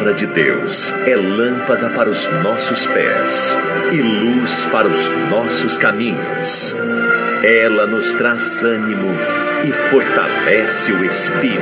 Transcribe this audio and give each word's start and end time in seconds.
palavra 0.00 0.14
de 0.14 0.26
Deus 0.26 0.92
é 1.06 1.14
lâmpada 1.14 1.90
para 1.90 2.08
os 2.08 2.26
nossos 2.42 2.86
pés 2.86 3.54
e 3.92 4.00
luz 4.00 4.64
para 4.66 4.88
os 4.88 5.08
nossos 5.28 5.76
caminhos. 5.76 6.74
Ela 7.42 7.86
nos 7.86 8.14
traz 8.14 8.62
ânimo 8.62 9.14
e 9.62 9.70
fortalece 9.90 10.92
o 10.92 11.04
espírito. 11.04 11.60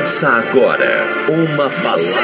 Ouça 0.00 0.28
agora 0.28 1.06
uma 1.28 1.70
palavra. 1.70 2.22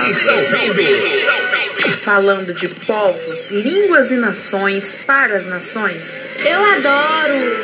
Falando 2.01 2.53
de 2.53 2.67
povos, 2.69 3.53
línguas 3.53 4.11
e 4.11 4.17
nações 4.17 4.99
para 5.07 5.37
as 5.37 5.47
nações. 5.47 6.21
Eu 6.45 6.65
adoro! 6.65 7.64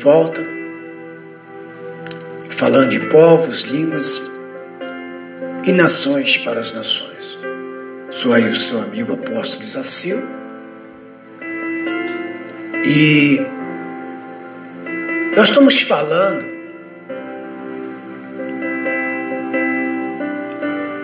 Volta, 0.00 0.42
falando 2.56 2.88
de 2.88 3.00
povos, 3.08 3.62
línguas 3.62 4.30
e 5.64 5.72
nações 5.72 6.38
para 6.38 6.58
as 6.58 6.72
nações. 6.72 7.38
Sou 8.10 8.32
aí 8.32 8.48
o 8.48 8.56
seu 8.56 8.80
amigo 8.80 9.12
apóstolo 9.12 9.68
Zacil 9.68 10.26
e 12.84 13.40
nós 15.36 15.50
estamos 15.50 15.82
falando 15.82 16.48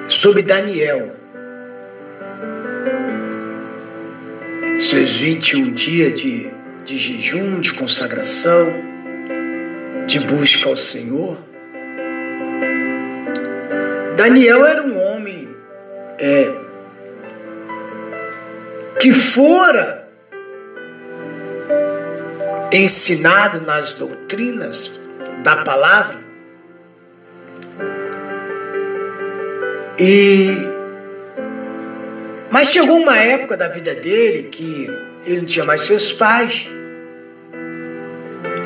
sobre 0.09 0.43
Daniel. 0.43 1.15
Seus 4.79 5.17
21 5.17 5.73
dias 5.73 6.19
de 6.19 6.57
de 6.87 6.97
jejum, 6.97 7.59
de 7.59 7.73
consagração, 7.73 8.86
de 10.19 10.27
busca 10.27 10.71
ao 10.71 10.77
Senhor. 10.77 11.37
Daniel 14.17 14.65
era 14.65 14.83
um 14.83 14.99
homem 14.99 15.55
é, 16.19 16.51
que 18.99 19.13
fora 19.13 20.09
ensinado 22.73 23.61
nas 23.61 23.93
doutrinas 23.93 24.99
da 25.43 25.63
palavra 25.63 26.19
e 29.99 30.49
mas 32.51 32.69
chegou 32.69 32.97
uma 32.97 33.17
época 33.19 33.57
da 33.57 33.69
vida 33.69 33.95
dele 33.95 34.45
que 34.45 34.91
ele 35.25 35.39
não 35.39 35.45
tinha 35.45 35.65
mais 35.65 35.83
seus 35.83 36.13
pais 36.13 36.69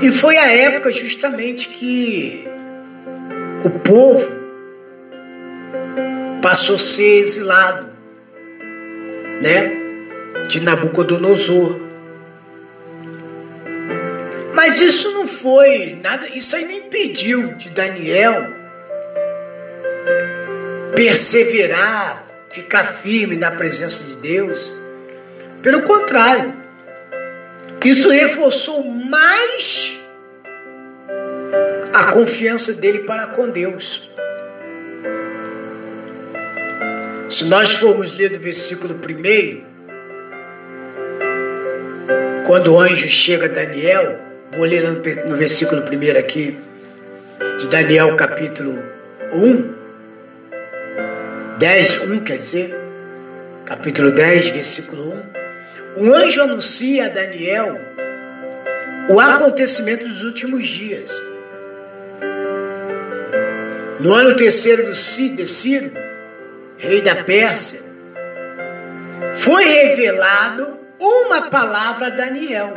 e 0.02 0.10
foi 0.10 0.36
a 0.36 0.50
época 0.50 0.90
justamente 0.90 1.68
que 1.68 2.48
o 3.64 3.70
povo 3.70 4.40
passou 6.40 6.76
a 6.76 6.78
ser 6.78 7.18
exilado, 7.18 7.86
né? 9.42 9.76
De 10.48 10.60
Nabucodonosor. 10.60 11.78
Mas 14.54 14.80
isso 14.80 15.12
não 15.12 15.26
foi 15.26 15.98
nada, 16.02 16.28
isso 16.28 16.56
aí 16.56 16.64
não 16.64 16.72
impediu 16.72 17.54
de 17.54 17.70
Daniel 17.70 18.58
perseverar, 20.94 22.24
ficar 22.50 22.84
firme 22.84 23.36
na 23.36 23.50
presença 23.50 24.04
de 24.04 24.16
Deus. 24.16 24.72
Pelo 25.62 25.82
contrário, 25.82 26.52
isso 27.84 28.10
reforçou 28.10 28.84
mais 28.84 29.99
a 31.92 32.12
confiança 32.12 32.74
dele 32.74 33.00
para 33.00 33.26
com 33.28 33.48
Deus. 33.48 34.10
Se 37.28 37.44
nós 37.46 37.72
formos 37.76 38.16
ler 38.16 38.30
do 38.30 38.38
versículo 38.38 38.94
1, 38.94 39.62
quando 42.46 42.72
o 42.72 42.80
anjo 42.80 43.08
chega 43.08 43.46
a 43.46 43.48
Daniel, 43.48 44.18
vou 44.52 44.64
ler 44.64 44.82
no 44.82 45.36
versículo 45.36 45.82
1 45.82 46.18
aqui, 46.18 46.58
de 47.58 47.68
Daniel 47.68 48.16
capítulo 48.16 48.82
1, 49.32 49.74
10, 51.58 52.02
1 52.02 52.20
quer 52.20 52.38
dizer, 52.38 52.74
capítulo 53.64 54.10
10, 54.10 54.48
versículo 54.50 55.12
1. 55.96 56.04
Um 56.04 56.14
anjo 56.14 56.42
anuncia 56.42 57.06
a 57.06 57.08
Daniel 57.08 57.80
o 59.08 59.20
acontecimento 59.20 60.06
dos 60.06 60.22
últimos 60.22 60.66
dias. 60.66 61.29
No 64.02 64.14
ano 64.14 64.34
terceiro 64.34 64.86
do 64.86 64.94
Cid, 64.94 65.36
de 65.36 65.46
Ciro, 65.46 65.92
rei 66.78 67.02
da 67.02 67.16
Pérsia, 67.16 67.84
foi 69.34 69.62
revelado 69.62 70.80
uma 70.98 71.50
palavra 71.50 72.06
a 72.06 72.10
Daniel, 72.10 72.72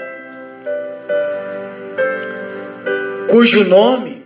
cujo 3.30 3.64
nome 3.64 4.26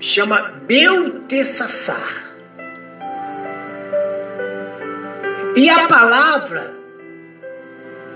chama 0.00 0.52
Beltessassar. 0.66 2.28
E 5.54 5.70
a 5.70 5.86
palavra 5.86 6.72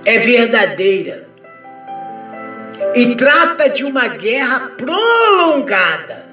é 0.05 0.19
verdadeira 0.19 1.28
e 2.97 3.15
trata 3.15 3.69
de 3.69 3.84
uma 3.84 4.09
guerra 4.09 4.72
prolongada. 4.76 6.24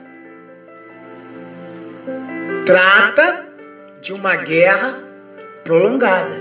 Trata 2.66 3.46
de 4.02 4.14
uma 4.14 4.36
guerra 4.36 4.98
prolongada. 5.64 6.36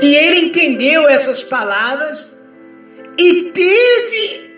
E 0.00 0.14
ele 0.14 0.46
entendeu 0.46 1.08
essas 1.08 1.42
palavras 1.42 2.38
e 3.18 3.50
teve 3.52 4.50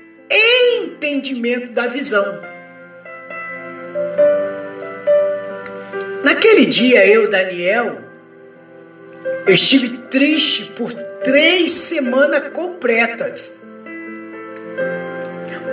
entendimento 0.85 1.73
da 1.73 1.87
visão. 1.87 2.41
Naquele 6.25 6.67
dia, 6.67 7.07
eu, 7.07 7.31
Daniel, 7.31 8.03
eu 9.47 9.55
estive 9.55 9.91
triste 10.11 10.73
por 10.77 10.93
três 11.23 11.71
semanas 11.71 12.49
completas. 12.51 13.61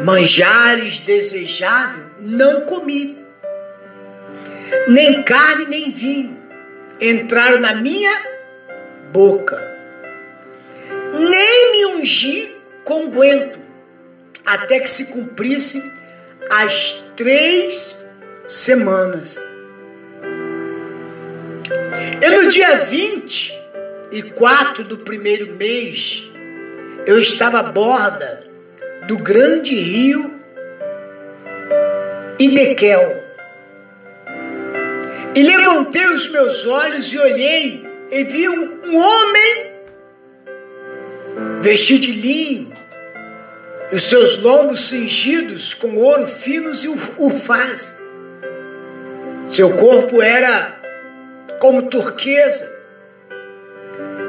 Manjares 0.04 1.00
desejáveis 1.00 2.06
não 2.20 2.62
comi, 2.62 3.25
nem 4.88 5.24
carne 5.24 5.66
nem 5.66 5.92
vinho 5.92 6.38
entraram 7.00 7.60
na 7.60 7.76
minha 7.76 8.12
boca, 9.12 9.62
nem 11.14 11.72
me 11.72 11.86
ungi 11.98 12.56
com 12.84 13.10
guento, 13.10 13.60
até 14.46 14.80
que 14.80 14.90
se 14.90 15.08
cumprisse 15.08 15.84
as 16.50 17.04
três 17.16 18.04
semanas. 18.48 19.42
E 22.22 22.30
no 22.30 22.48
dia 22.48 22.78
24 22.78 24.84
do 24.84 25.00
primeiro 25.00 25.54
mês, 25.56 26.32
eu 27.06 27.20
estava 27.20 27.60
à 27.60 27.64
borda 27.64 28.46
do 29.08 29.18
grande 29.18 29.76
rio 29.76 30.34
Idequel. 32.38 33.25
E 35.36 35.44
levantei 35.44 36.08
os 36.08 36.30
meus 36.30 36.66
olhos 36.66 37.12
e 37.12 37.20
olhei, 37.20 37.86
e 38.10 38.24
vi 38.24 38.48
um, 38.48 38.80
homem 38.96 39.72
vestido 41.62 42.06
de 42.06 42.12
linho, 42.14 42.74
os 43.92 44.04
seus 44.04 44.38
lombos 44.38 44.88
cingidos 44.88 45.74
com 45.74 45.94
ouro 45.98 46.26
finos 46.26 46.86
e 46.86 46.88
ufaz. 46.88 48.02
Seu 49.50 49.76
corpo 49.76 50.22
era 50.22 50.80
como 51.60 51.90
turquesa, 51.90 52.74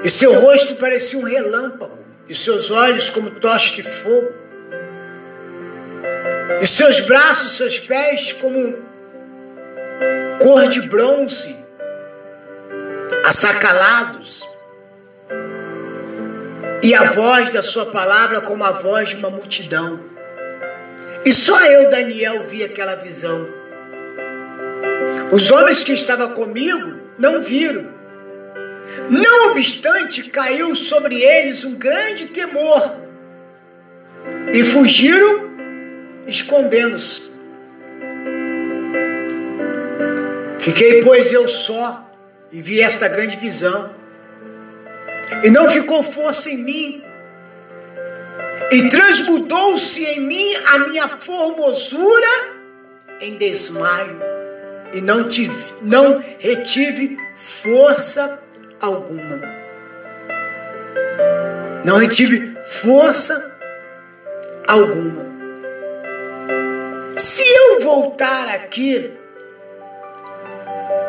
e 0.02 0.11
seu 0.11 0.32
rosto 0.41 0.75
parecia 0.75 1.20
um 1.20 1.23
relâmpago, 1.23 2.00
e 2.29 2.35
seus 2.35 2.73
olhos 2.73 3.11
como 3.11 3.31
tochas 3.31 3.76
de 3.76 3.85
fogo, 3.85 4.32
e 6.61 6.67
seus 6.67 6.99
braços, 7.02 7.52
seus 7.52 7.79
pés 7.79 8.32
como 8.32 8.86
cor 10.38 10.69
de 10.69 10.83
bronze, 10.88 11.56
assacalados, 13.25 14.47
e 16.83 16.94
a 16.94 17.05
voz 17.05 17.50
da 17.50 17.62
sua 17.62 17.87
palavra 17.87 18.41
como 18.41 18.62
a 18.62 18.71
voz 18.71 19.09
de 19.09 19.17
uma 19.17 19.31
multidão. 19.31 19.99
E 21.25 21.33
só 21.33 21.61
eu, 21.65 21.91
Daniel, 21.91 22.44
vi 22.44 22.62
aquela 22.62 22.94
visão. 22.94 23.47
Os 25.33 25.50
homens 25.50 25.83
que 25.83 25.93
estavam 25.93 26.33
comigo 26.33 27.00
não 27.19 27.43
viram. 27.43 27.87
Não 29.11 29.50
obstante, 29.50 30.31
caiu 30.31 30.75
sobre 30.77 31.21
eles 31.21 31.65
um 31.65 31.75
grande 31.75 32.27
temor 32.27 32.97
e 34.53 34.62
fugiram 34.65 35.50
escondendo-se. 36.27 37.36
Fiquei, 40.66 41.00
pois, 41.00 41.30
eu 41.30 41.46
só 41.46 42.04
e 42.50 42.60
vi 42.60 42.80
esta 42.80 43.06
grande 43.06 43.36
visão. 43.36 43.88
E 45.44 45.48
não 45.48 45.68
ficou 45.68 46.02
força 46.02 46.50
em 46.50 46.56
mim, 46.56 47.04
e 48.72 48.88
transmudou-se 48.88 50.04
em 50.04 50.20
mim 50.22 50.54
a 50.66 50.78
minha 50.80 51.06
formosura 51.06 52.56
em 53.20 53.36
desmaio, 53.36 54.18
e 54.92 55.00
não, 55.00 55.28
tive, 55.28 55.54
não 55.82 56.20
retive 56.40 57.16
força 57.36 58.40
alguma. 58.80 59.40
Não 61.84 61.96
retive 61.98 62.56
força 62.64 63.56
alguma. 64.66 65.24
Se 67.16 67.44
eu 67.44 67.82
voltar 67.82 68.48
aqui 68.48 69.16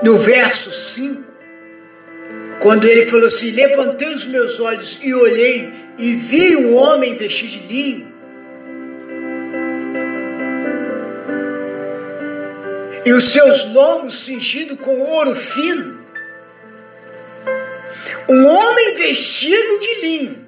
no 0.04 0.18
verso 0.18 0.72
5, 0.72 1.24
quando 2.60 2.86
ele 2.86 3.06
falou 3.08 3.26
assim: 3.26 3.52
Levantei 3.52 4.10
os 4.10 4.26
meus 4.26 4.60
olhos 4.60 5.00
e 5.02 5.14
olhei 5.14 5.72
e 5.98 6.16
vi 6.16 6.56
um 6.56 6.76
homem 6.76 7.16
vestido 7.16 7.52
de 7.52 7.68
linho. 7.68 8.18
E 13.06 13.14
os 13.14 13.32
seus 13.32 13.72
lombos 13.72 14.26
cingidos 14.26 14.78
com 14.82 15.00
ouro 15.00 15.34
fino. 15.34 15.98
Um 18.28 18.46
homem 18.46 18.96
vestido 18.96 19.80
de 19.80 20.02
linho. 20.02 20.48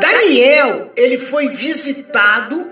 Daniel, 0.00 0.92
ele 0.96 1.18
foi 1.18 1.48
visitado 1.48 2.70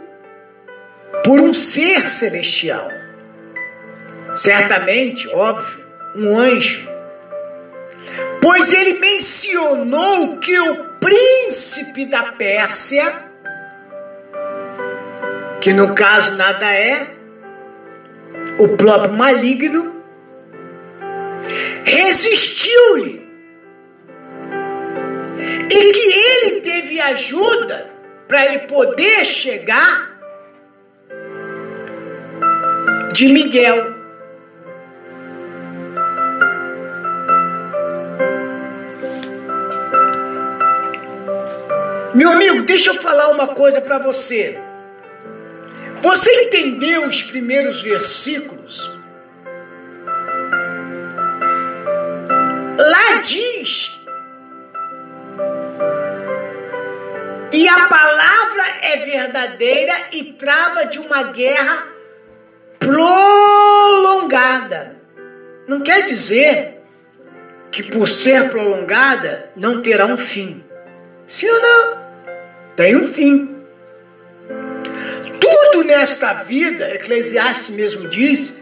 por 1.25 1.41
um 1.41 1.53
ser 1.53 2.07
celestial. 2.07 3.02
Certamente, 4.35 5.29
óbvio, 5.29 5.85
um 6.17 6.39
anjo. 6.39 6.89
Pois 8.41 8.73
ele 8.73 8.99
mencionou 8.99 10.39
que 10.39 10.59
o 10.59 10.85
príncipe 11.01 12.07
da 12.07 12.33
Pérsia, 12.33 13.25
que 15.61 15.73
no 15.73 15.95
caso 15.95 16.37
nada 16.37 16.73
é, 16.73 17.07
o 18.59 18.77
próprio 18.77 19.13
maligno, 19.13 20.03
resistiu-lhe. 21.85 23.23
E 25.71 25.93
que 25.93 26.13
ele 26.13 26.61
teve 26.61 27.01
ajuda 27.01 27.91
para 28.29 28.47
ele 28.47 28.61
poder 28.61 29.25
chegar 29.25 30.13
de 33.13 33.29
Miguel. 33.29 33.92
Meu 42.23 42.31
amigo, 42.31 42.63
deixa 42.63 42.91
eu 42.91 42.95
falar 43.03 43.31
uma 43.31 43.49
coisa 43.49 43.81
para 43.81 43.99
você. 43.99 44.57
Você 46.01 46.31
entendeu 46.45 47.05
os 47.05 47.21
primeiros 47.21 47.83
versículos? 47.83 48.97
Lá 52.79 53.15
diz. 53.23 54.01
E 57.53 57.69
a 57.69 57.89
palavra 57.89 58.63
é 58.83 58.99
verdadeira 58.99 59.93
e 60.13 60.23
trava 60.35 60.87
de 60.87 61.01
uma 61.01 61.25
guerra 61.25 61.89
prolongada. 62.79 64.15
Não 65.67 65.81
quer 65.81 66.03
dizer 66.03 66.85
que 67.73 67.83
por 67.83 68.07
ser 68.07 68.49
prolongada 68.49 69.51
não 69.57 69.83
terá 69.83 70.07
um 70.07 70.17
fim. 70.17 70.63
Sim 71.27 71.49
ou 71.49 71.61
não? 71.61 72.02
Tem 72.77 72.97
um 72.97 73.07
fim. 73.07 73.55
Tudo 75.41 75.85
nesta 75.85 76.33
vida, 76.35 76.95
Eclesiastes 76.95 77.69
mesmo 77.71 78.09
diz, 78.09 78.53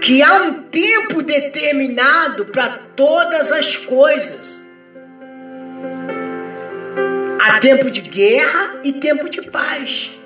que 0.00 0.22
há 0.22 0.42
um 0.42 0.62
tempo 0.62 1.22
determinado 1.22 2.46
para 2.46 2.80
todas 2.96 3.52
as 3.52 3.76
coisas. 3.76 4.62
Há 7.40 7.58
tempo 7.58 7.90
de 7.90 8.00
guerra 8.00 8.80
e 8.82 8.92
tempo 8.94 9.28
de 9.28 9.42
paz. 9.42 10.18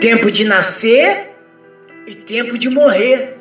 Tempo 0.00 0.30
de 0.30 0.44
nascer 0.44 1.34
e 2.06 2.14
tempo 2.14 2.58
de 2.58 2.68
morrer. 2.68 3.38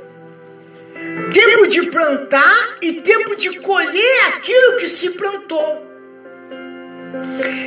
Tempo 1.34 1.68
de 1.68 1.88
plantar 1.88 2.78
e 2.82 2.94
tempo 3.02 3.36
de 3.36 3.60
colher 3.60 4.28
aquilo 4.28 4.78
que 4.78 4.88
se 4.88 5.10
plantou. 5.12 5.94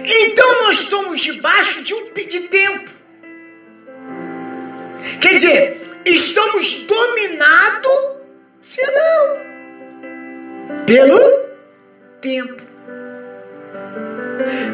Então 0.07 0.63
nós 0.63 0.81
estamos 0.81 1.21
debaixo 1.21 1.83
de 1.83 1.93
um. 1.93 2.07
Quer 5.21 5.35
dizer, 5.35 5.81
estamos 6.05 6.85
dominados, 6.85 8.13
se 8.63 8.81
não, 8.81 9.39
pelo 10.87 11.19
tempo. 12.21 12.63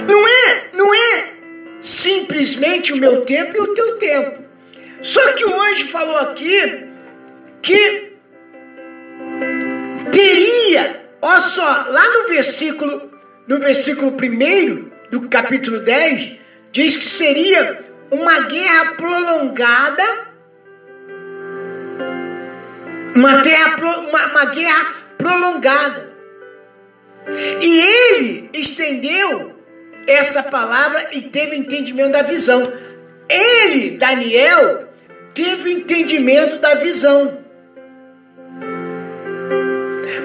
Não 0.06 0.28
é, 0.28 0.64
não 0.74 0.94
é 0.94 1.32
simplesmente 1.80 2.92
o 2.92 2.96
meu 2.96 3.24
tempo 3.24 3.56
e 3.56 3.60
o 3.60 3.74
teu 3.74 3.98
tempo. 3.98 4.42
Só 5.00 5.32
que 5.32 5.44
o 5.46 5.60
anjo 5.62 5.88
falou 5.88 6.18
aqui 6.18 6.86
que 7.62 8.12
teria, 10.12 11.08
olha 11.22 11.40
só, 11.40 11.86
lá 11.88 12.06
no 12.12 12.28
versículo, 12.28 13.10
no 13.48 13.58
versículo 13.58 14.12
1 14.12 14.91
do 15.12 15.28
capítulo 15.28 15.80
10, 15.80 16.38
diz 16.72 16.96
que 16.96 17.04
seria 17.04 17.82
uma 18.10 18.40
guerra 18.48 18.94
prolongada, 18.94 20.02
uma, 23.14 23.42
terra, 23.42 23.76
uma, 23.76 24.26
uma 24.28 24.44
guerra 24.46 24.94
prolongada. 25.18 26.10
E 27.60 27.80
ele 27.80 28.50
estendeu 28.54 29.54
essa 30.06 30.42
palavra 30.42 31.10
e 31.12 31.20
teve 31.20 31.56
entendimento 31.56 32.12
da 32.12 32.22
visão. 32.22 32.72
Ele, 33.28 33.98
Daniel, 33.98 34.88
teve 35.34 35.72
entendimento 35.72 36.58
da 36.58 36.74
visão. 36.76 37.38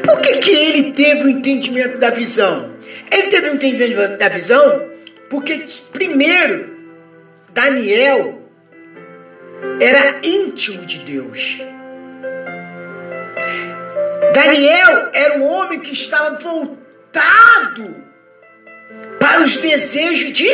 Por 0.01 0.22
que, 0.22 0.38
que 0.38 0.51
ele 0.51 0.91
teve 0.94 1.25
o 1.25 1.29
entendimento 1.29 1.98
da 1.98 2.10
visão? 2.10 2.76
Ele 3.12 3.30
teve 3.30 3.50
o 3.50 3.56
entendimento 3.56 4.18
da 4.18 4.30
visão 4.30 4.90
porque, 5.30 5.66
primeiro, 5.92 6.78
Daniel 7.50 8.42
era 9.80 10.20
íntimo 10.24 10.86
de 10.86 11.00
Deus. 11.00 11.60
Daniel 14.34 15.10
era 15.14 15.40
um 15.40 15.44
homem 15.46 15.80
que 15.80 15.92
estava 15.92 16.38
voltado 16.38 18.06
para 19.20 19.42
os 19.42 19.58
desejos 19.58 20.32
de 20.32 20.48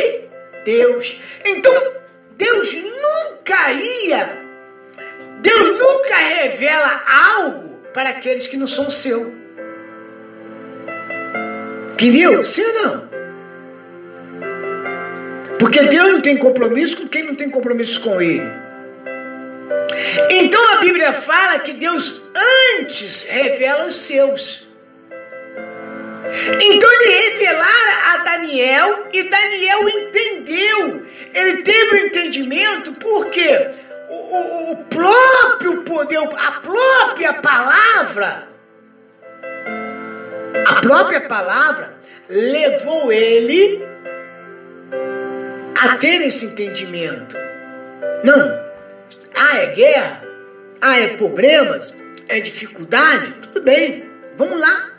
Deus. 0.64 1.20
Então, 1.44 1.72
Deus 2.36 2.72
nunca 2.72 3.72
ia, 3.72 4.38
Deus 5.40 5.78
nunca 5.78 6.16
revela 6.16 7.02
algo 7.06 7.82
para 7.92 8.10
aqueles 8.10 8.46
que 8.46 8.56
não 8.56 8.66
são 8.66 8.88
seu. 8.90 9.43
Entendeu? 11.94 12.44
Sim 12.44 12.62
ou 12.62 12.74
não? 12.82 13.08
Porque 15.58 15.80
Deus 15.84 16.08
não 16.08 16.20
tem 16.20 16.36
compromisso 16.36 16.96
com 16.96 17.08
quem 17.08 17.22
não 17.22 17.34
tem 17.34 17.48
compromisso 17.48 18.00
com 18.00 18.20
Ele. 18.20 18.52
Então 20.30 20.74
a 20.74 20.76
Bíblia 20.80 21.12
fala 21.12 21.58
que 21.60 21.72
Deus 21.72 22.22
antes 22.78 23.22
revela 23.22 23.86
os 23.86 23.94
seus. 23.94 24.68
Então 26.60 26.92
ele 26.92 27.30
revelara 27.30 28.12
a 28.12 28.16
Daniel 28.18 29.08
e 29.12 29.22
Daniel 29.22 29.88
entendeu. 29.88 31.06
Ele 31.32 31.62
teve 31.62 31.90
o 31.90 31.94
um 31.94 32.06
entendimento 32.06 32.92
porque 32.94 33.70
o, 34.08 34.14
o, 34.14 34.72
o 34.72 34.84
próprio 34.84 35.82
poder, 35.82 36.18
a 36.18 36.52
própria 36.60 37.34
palavra, 37.34 38.53
a 40.66 40.80
própria 40.80 41.20
palavra 41.22 41.94
levou 42.28 43.12
ele 43.12 43.82
a 45.80 45.96
ter 45.96 46.22
esse 46.22 46.46
entendimento. 46.46 47.36
Não. 48.22 48.64
Ah, 49.34 49.58
é 49.58 49.66
guerra? 49.66 50.22
Ah, 50.80 51.00
é 51.00 51.08
problemas? 51.08 51.94
É 52.28 52.40
dificuldade? 52.40 53.32
Tudo 53.42 53.62
bem, 53.62 54.04
vamos 54.36 54.60
lá. 54.60 54.90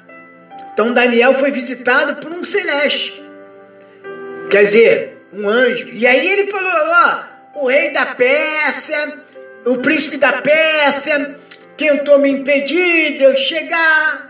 Então 0.73 0.93
Daniel 0.93 1.33
foi 1.33 1.51
visitado 1.51 2.17
por 2.17 2.31
um 2.31 2.43
celeste. 2.43 3.23
Quer 4.51 4.63
dizer, 4.63 5.17
um 5.33 5.47
anjo. 5.47 5.87
E 5.91 6.05
aí 6.05 6.27
ele 6.27 6.51
falou: 6.51 6.71
ó, 6.71 7.23
o 7.61 7.67
rei 7.67 7.91
da 7.91 8.05
Pérsia, 8.05 9.19
o 9.65 9.77
príncipe 9.77 10.17
da 10.17 10.33
Pérsia, 10.41 11.37
tentou 11.77 12.19
me 12.19 12.29
impedir 12.29 13.17
de 13.17 13.23
eu 13.23 13.35
chegar. 13.35 14.24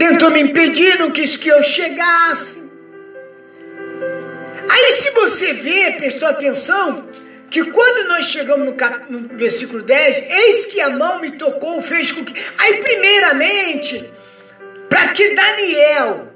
Tentou 0.00 0.30
me 0.30 0.40
impedir, 0.40 0.98
não 0.98 1.10
quis 1.10 1.36
que 1.36 1.50
eu 1.50 1.62
chegasse. 1.62 2.70
Aí, 4.70 4.92
se 4.92 5.10
você 5.10 5.52
vê, 5.52 5.90
prestou 5.90 6.26
atenção, 6.26 7.06
que 7.50 7.62
quando 7.64 8.08
nós 8.08 8.24
chegamos 8.24 8.64
no, 8.64 8.72
cap... 8.72 9.12
no, 9.12 9.36
versículo 9.36 9.82
10, 9.82 10.24
eis 10.30 10.64
que 10.64 10.80
a 10.80 10.88
mão 10.88 11.20
me 11.20 11.32
tocou, 11.32 11.82
fez 11.82 12.12
com 12.12 12.24
que. 12.24 12.32
Aí, 12.56 12.78
primeiramente, 12.78 14.10
para 14.88 15.08
que 15.08 15.34
Daniel. 15.34 16.32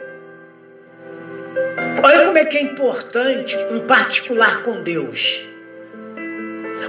Olha 2.03 2.27
como 2.27 2.37
é 2.37 2.45
que 2.45 2.59
é 2.59 2.61
importante 2.61 3.57
um 3.71 3.81
particular 3.87 4.63
com 4.63 4.83
Deus. 4.83 5.41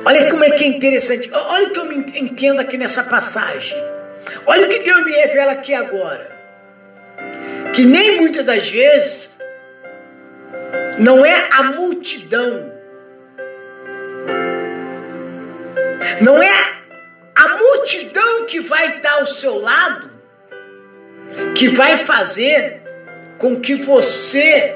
Olha 0.03 0.29
como 0.29 0.43
é 0.43 0.51
que 0.51 0.65
é 0.65 0.67
interessante. 0.67 1.31
Olha 1.31 1.69
o 1.69 1.71
que 1.71 1.79
eu 1.79 1.85
me 1.85 1.95
entendo 2.19 2.59
aqui 2.59 2.77
nessa 2.77 3.03
passagem. 3.03 3.77
Olha 4.45 4.65
o 4.65 4.69
que 4.69 4.79
Deus 4.79 5.05
me 5.05 5.13
revela 5.13 5.53
aqui 5.53 5.73
agora. 5.73 6.34
Que 7.75 7.83
nem 7.83 8.17
muitas 8.17 8.45
das 8.45 8.69
vezes 8.69 9.37
não 10.97 11.25
é 11.25 11.49
a 11.51 11.63
multidão, 11.63 12.71
não 16.21 16.41
é 16.41 16.73
a 17.35 17.49
multidão 17.49 18.45
que 18.45 18.61
vai 18.61 18.95
estar 18.95 19.15
ao 19.15 19.25
seu 19.25 19.59
lado, 19.59 20.09
que 21.53 21.67
vai 21.67 21.97
fazer 21.97 22.81
com 23.37 23.59
que 23.59 23.75
você 23.75 24.73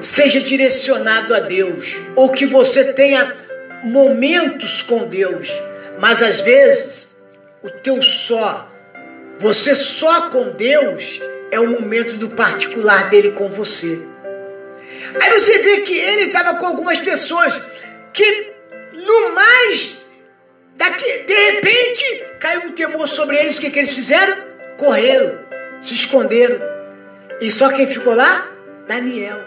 seja 0.00 0.40
direcionado 0.40 1.34
a 1.34 1.40
Deus, 1.40 1.98
ou 2.16 2.30
que 2.30 2.46
você 2.46 2.92
tenha 2.94 3.36
momentos 3.84 4.80
com 4.80 5.06
Deus, 5.06 5.52
mas 5.98 6.22
às 6.22 6.40
vezes 6.40 7.14
o 7.62 7.68
teu 7.68 8.00
só, 8.00 8.66
você 9.38 9.74
só 9.74 10.30
com 10.30 10.50
Deus 10.50 11.20
é 11.50 11.60
o 11.60 11.68
momento 11.68 12.16
do 12.16 12.30
particular 12.30 13.08
dele 13.08 13.32
com 13.32 13.48
você. 13.48 14.02
Aí 15.20 15.30
você 15.32 15.58
vê 15.60 15.80
que 15.82 15.96
ele 15.96 16.22
estava 16.24 16.58
com 16.58 16.66
algumas 16.66 16.98
pessoas 16.98 17.60
que 18.12 18.52
no 18.92 19.34
mais 19.34 20.08
daqui, 20.76 21.24
de 21.24 21.34
repente 21.34 22.24
caiu 22.40 22.62
um 22.62 22.72
temor 22.72 23.06
sobre 23.06 23.36
eles, 23.36 23.58
o 23.58 23.60
que, 23.60 23.70
que 23.70 23.78
eles 23.78 23.94
fizeram? 23.94 24.36
Correram, 24.76 25.38
se 25.80 25.94
esconderam. 25.94 26.60
E 27.40 27.50
só 27.50 27.70
quem 27.70 27.86
ficou 27.86 28.14
lá? 28.14 28.50
Daniel. 28.86 29.38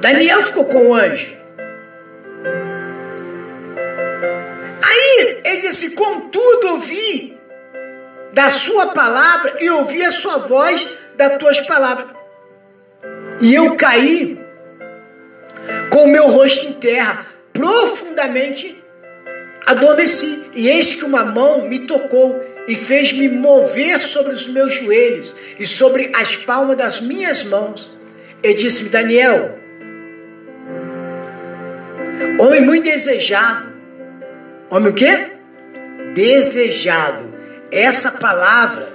Daniel 0.00 0.42
ficou 0.42 0.64
com 0.66 0.88
o 0.88 0.94
anjo. 0.94 1.36
Aí 4.82 5.40
ele 5.44 5.60
disse: 5.62 5.90
Contudo, 5.90 6.68
ouvi 6.68 7.33
da 8.34 8.50
sua 8.50 8.88
palavra 8.88 9.56
e 9.60 9.70
ouvi 9.70 10.04
a 10.04 10.10
sua 10.10 10.38
voz 10.38 10.86
das 11.16 11.38
tuas 11.38 11.60
palavras. 11.60 12.06
E 13.40 13.54
eu 13.54 13.76
caí 13.76 14.38
com 15.88 16.04
o 16.04 16.08
meu 16.08 16.28
rosto 16.28 16.66
em 16.66 16.72
terra, 16.72 17.26
profundamente 17.52 18.76
adormeci. 19.64 20.42
E 20.52 20.68
eis 20.68 20.94
que 20.94 21.04
uma 21.04 21.24
mão 21.24 21.68
me 21.68 21.80
tocou 21.80 22.42
e 22.66 22.74
fez-me 22.74 23.28
mover 23.28 24.00
sobre 24.00 24.32
os 24.32 24.48
meus 24.48 24.74
joelhos 24.74 25.34
e 25.58 25.66
sobre 25.66 26.10
as 26.14 26.36
palmas 26.36 26.76
das 26.76 27.00
minhas 27.00 27.44
mãos. 27.44 27.96
E 28.42 28.52
disse-me, 28.52 28.88
Daniel, 28.88 29.58
homem 32.40 32.60
muito 32.60 32.84
desejado. 32.84 33.72
Homem 34.70 34.90
o 34.90 34.94
quê? 34.94 35.28
Desejado. 36.14 37.33
Essa 37.74 38.12
palavra 38.12 38.88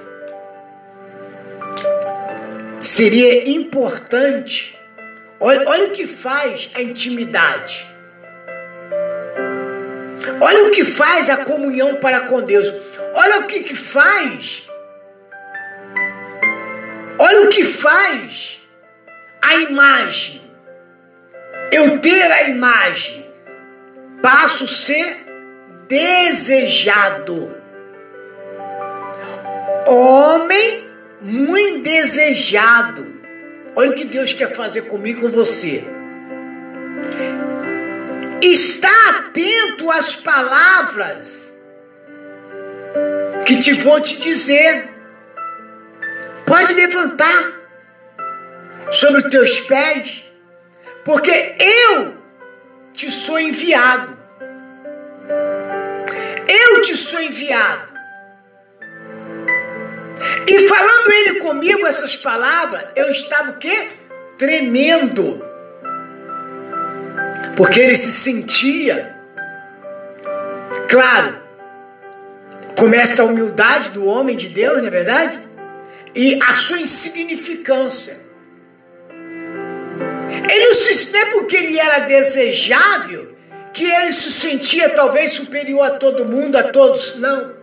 seria 2.82 3.50
importante. 3.50 4.80
Olha, 5.38 5.68
olha 5.68 5.88
o 5.88 5.92
que 5.92 6.08
faz 6.08 6.72
a 6.74 6.82
intimidade. 6.82 7.86
Olha 10.40 10.64
o 10.64 10.72
que 10.72 10.86
faz 10.86 11.30
a 11.30 11.44
comunhão 11.44 11.98
para 11.98 12.22
com 12.22 12.42
Deus. 12.42 12.74
Olha 13.16 13.40
o 13.42 13.48
que, 13.48 13.64
que 13.64 13.76
faz. 13.76 14.64
Olha 17.18 17.42
o 17.42 17.50
que 17.50 17.66
faz 17.66 18.62
a 19.42 19.56
imagem. 19.56 20.42
Eu 21.70 22.00
ter 22.00 22.32
a 22.32 22.44
imagem. 22.44 23.30
Passo 24.22 24.64
a 24.64 24.68
ser 24.70 25.18
desejado. 25.90 27.59
Homem 29.92 30.88
muito 31.20 31.82
desejado. 31.82 33.20
Olha 33.76 33.90
o 33.90 33.94
que 33.96 34.06
Deus 34.06 34.34
quer 34.34 34.54
fazer 34.54 34.84
comigo 34.84 35.20
e 35.20 35.22
com 35.24 35.32
você. 35.32 35.84
Está 38.40 39.10
atento 39.10 39.90
às 39.90 40.16
palavras 40.16 41.56
que 43.48 43.58
te 43.58 43.74
vou 43.74 44.00
te 44.00 44.20
dizer. 44.20 44.90
Pode 46.46 46.72
levantar 46.74 47.52
sobre 48.92 49.24
os 49.24 49.32
teus 49.32 49.60
pés, 49.62 50.24
porque 51.04 51.56
eu 51.92 52.16
te 52.94 53.10
sou 53.10 53.40
enviado. 53.40 54.16
Eu 56.48 56.84
te 56.84 56.96
sou 56.96 57.20
enviado. 57.20 57.89
E 60.50 60.68
falando 60.68 61.12
ele 61.12 61.40
comigo 61.42 61.86
essas 61.86 62.18
palavras, 62.18 62.86
eu 62.96 63.12
estava 63.12 63.52
o 63.52 63.58
quê? 63.58 63.90
Tremendo. 64.36 65.46
Porque 67.56 67.80
ele 67.80 67.96
se 67.96 68.12
sentia, 68.12 69.16
claro, 70.90 71.38
começa 72.76 73.22
a 73.22 73.26
humildade 73.26 73.92
do 73.92 74.06
homem 74.06 74.36
de 74.36 74.48
Deus, 74.48 74.80
não 74.80 74.88
é 74.88 74.90
verdade? 74.90 75.40
E 76.16 76.40
a 76.42 76.52
sua 76.52 76.80
insignificância. 76.80 78.20
Ele 80.50 80.66
não, 80.66 80.74
se, 80.74 81.16
é 81.16 81.26
porque 81.26 81.58
ele 81.58 81.78
era 81.78 82.00
desejável 82.00 83.38
que 83.72 83.84
ele 83.84 84.14
se 84.14 84.32
sentia 84.32 84.90
talvez 84.90 85.34
superior 85.34 85.86
a 85.86 85.92
todo 85.92 86.26
mundo, 86.26 86.58
a 86.58 86.64
todos, 86.64 87.20
não. 87.20 87.54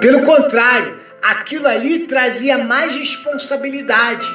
Pelo 0.00 0.22
contrário, 0.22 0.98
aquilo 1.22 1.66
ali 1.66 2.06
trazia 2.06 2.58
mais 2.58 2.94
responsabilidade. 2.94 4.28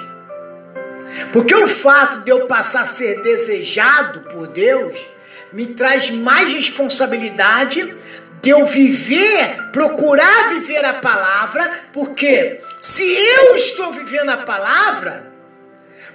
Porque 1.31 1.53
o 1.55 1.67
fato 1.67 2.19
de 2.21 2.31
eu 2.31 2.47
passar 2.47 2.81
a 2.81 2.85
ser 2.85 3.21
desejado 3.21 4.21
por 4.31 4.47
Deus 4.47 4.97
me 5.51 5.67
traz 5.67 6.09
mais 6.09 6.51
responsabilidade 6.51 7.95
de 8.41 8.49
eu 8.49 8.65
viver, 8.65 9.69
procurar 9.71 10.49
viver 10.49 10.83
a 10.83 10.95
palavra, 10.95 11.71
porque 11.93 12.59
se 12.81 13.03
eu 13.03 13.55
estou 13.55 13.93
vivendo 13.93 14.31
a 14.31 14.37
palavra, 14.37 15.31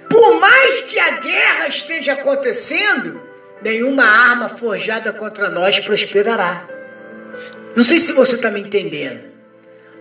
por 0.09 0.39
mais 0.39 0.81
que 0.81 0.99
a 0.99 1.11
guerra 1.11 1.67
esteja 1.67 2.13
acontecendo, 2.13 3.21
nenhuma 3.61 4.03
arma 4.03 4.49
forjada 4.49 5.11
contra 5.13 5.49
nós 5.49 5.79
prosperará. 5.79 6.67
Não 7.75 7.83
sei 7.83 7.99
se 7.99 8.13
você 8.13 8.35
está 8.35 8.51
me 8.51 8.59
entendendo. 8.59 9.38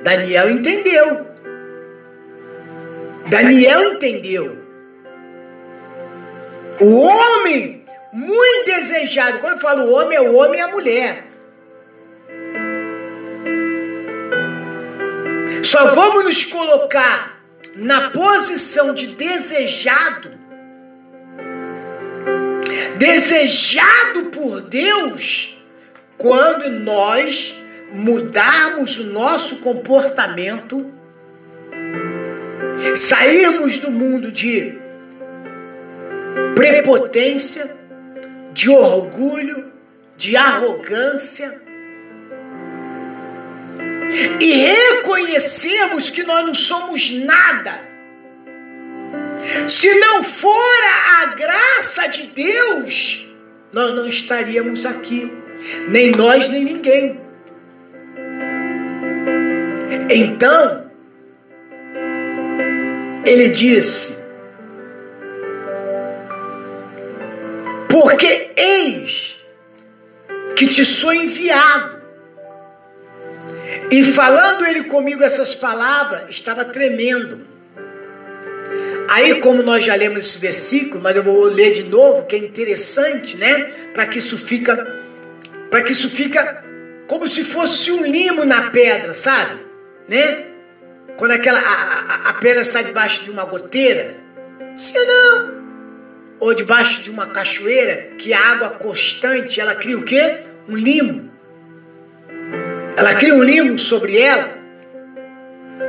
Daniel 0.03 0.51
entendeu. 0.51 1.27
Daniel 3.29 3.95
entendeu. 3.95 4.57
O 6.81 7.01
homem 7.01 7.85
muito 8.13 8.67
desejado, 8.67 9.39
quando 9.41 9.55
eu 9.55 9.61
falo 9.61 9.93
homem, 9.93 10.17
é 10.17 10.21
o 10.21 10.35
homem 10.35 10.61
e 10.61 10.63
a 10.63 10.69
mulher. 10.69 11.25
Só 15.63 15.91
vamos 15.95 16.25
nos 16.25 16.45
colocar 16.45 17.43
na 17.75 18.11
posição 18.11 18.95
de 18.95 19.09
desejado 19.09 20.39
desejado 22.99 24.25
por 24.27 24.61
Deus 24.63 25.57
quando 26.19 26.69
nós 26.69 27.55
mudarmos 27.93 28.99
o 28.99 29.05
nosso 29.05 29.57
comportamento, 29.57 30.93
sairmos 32.95 33.79
do 33.79 33.91
mundo 33.91 34.31
de 34.31 34.79
prepotência, 36.55 37.77
de 38.53 38.69
orgulho, 38.71 39.73
de 40.17 40.37
arrogância 40.37 41.63
e 44.41 44.53
reconhecermos 44.53 46.11
que 46.11 46.23
nós 46.23 46.45
não 46.45 46.55
somos 46.55 47.11
nada. 47.13 47.89
Se 49.67 49.93
não 49.95 50.23
fora 50.23 51.23
a 51.23 51.27
graça 51.27 52.07
de 52.09 52.27
Deus, 52.29 53.27
nós 53.73 53.95
não 53.95 54.07
estaríamos 54.07 54.85
aqui, 54.85 55.33
nem 55.89 56.11
nós, 56.11 56.49
nem 56.49 56.65
ninguém. 56.65 57.28
Então, 60.11 60.91
ele 63.25 63.51
disse: 63.51 64.19
Porque 67.89 68.53
eis 68.57 69.37
que 70.57 70.67
te 70.67 70.85
sou 70.85 71.13
enviado. 71.13 71.99
E 73.91 74.05
falando 74.05 74.67
ele 74.67 74.85
comigo 74.85 75.23
essas 75.23 75.55
palavras, 75.55 76.25
estava 76.29 76.65
tremendo. 76.65 77.47
Aí, 79.11 79.41
como 79.41 79.63
nós 79.63 79.85
já 79.85 79.95
lemos 79.95 80.27
esse 80.27 80.39
versículo, 80.39 81.01
mas 81.03 81.17
eu 81.17 81.23
vou 81.23 81.45
ler 81.45 81.73
de 81.73 81.89
novo, 81.89 82.27
que 82.27 82.37
é 82.37 82.39
interessante, 82.39 83.37
né? 83.37 83.65
Para 83.95 84.07
que 84.07 84.19
isso 84.19 84.37
fica, 84.37 84.77
para 85.71 85.83
que 85.83 85.93
isso 85.93 86.11
fica 86.11 86.63
como 87.07 87.27
se 87.27 87.43
fosse 87.45 87.91
um 87.91 88.05
limo 88.05 88.45
na 88.45 88.71
pedra, 88.71 89.15
sabe? 89.15 89.68
Né? 90.09 90.47
Quando 91.17 91.33
aquela 91.33 91.59
a, 91.59 91.65
a, 91.65 92.29
a 92.31 92.33
pedra 92.35 92.63
está 92.63 92.81
debaixo 92.81 93.25
de 93.25 93.31
uma 93.31 93.45
goteira, 93.45 94.17
sim 94.77 94.97
ou 94.97 95.07
não? 95.07 95.59
Ou 96.41 96.55
debaixo 96.55 97.03
de 97.03 97.11
uma 97.11 97.27
cachoeira, 97.27 98.13
que 98.17 98.33
a 98.33 98.53
água 98.53 98.71
constante, 98.71 99.61
ela 99.61 99.75
cria 99.75 99.99
o 99.99 100.03
quê? 100.03 100.39
Um 100.69 100.77
limo. 100.77 101.29
Ela 102.97 103.15
cria 103.15 103.35
um 103.35 103.43
limo 103.43 103.79
sobre 103.79 104.19
ela. 104.19 104.57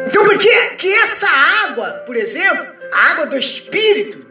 Então, 0.07 0.25
por 0.25 0.37
que, 0.37 0.93
essa 0.93 1.27
água, 1.27 2.03
por 2.05 2.15
exemplo, 2.15 2.65
a 2.91 3.11
água 3.11 3.25
do 3.27 3.37
Espírito, 3.37 4.25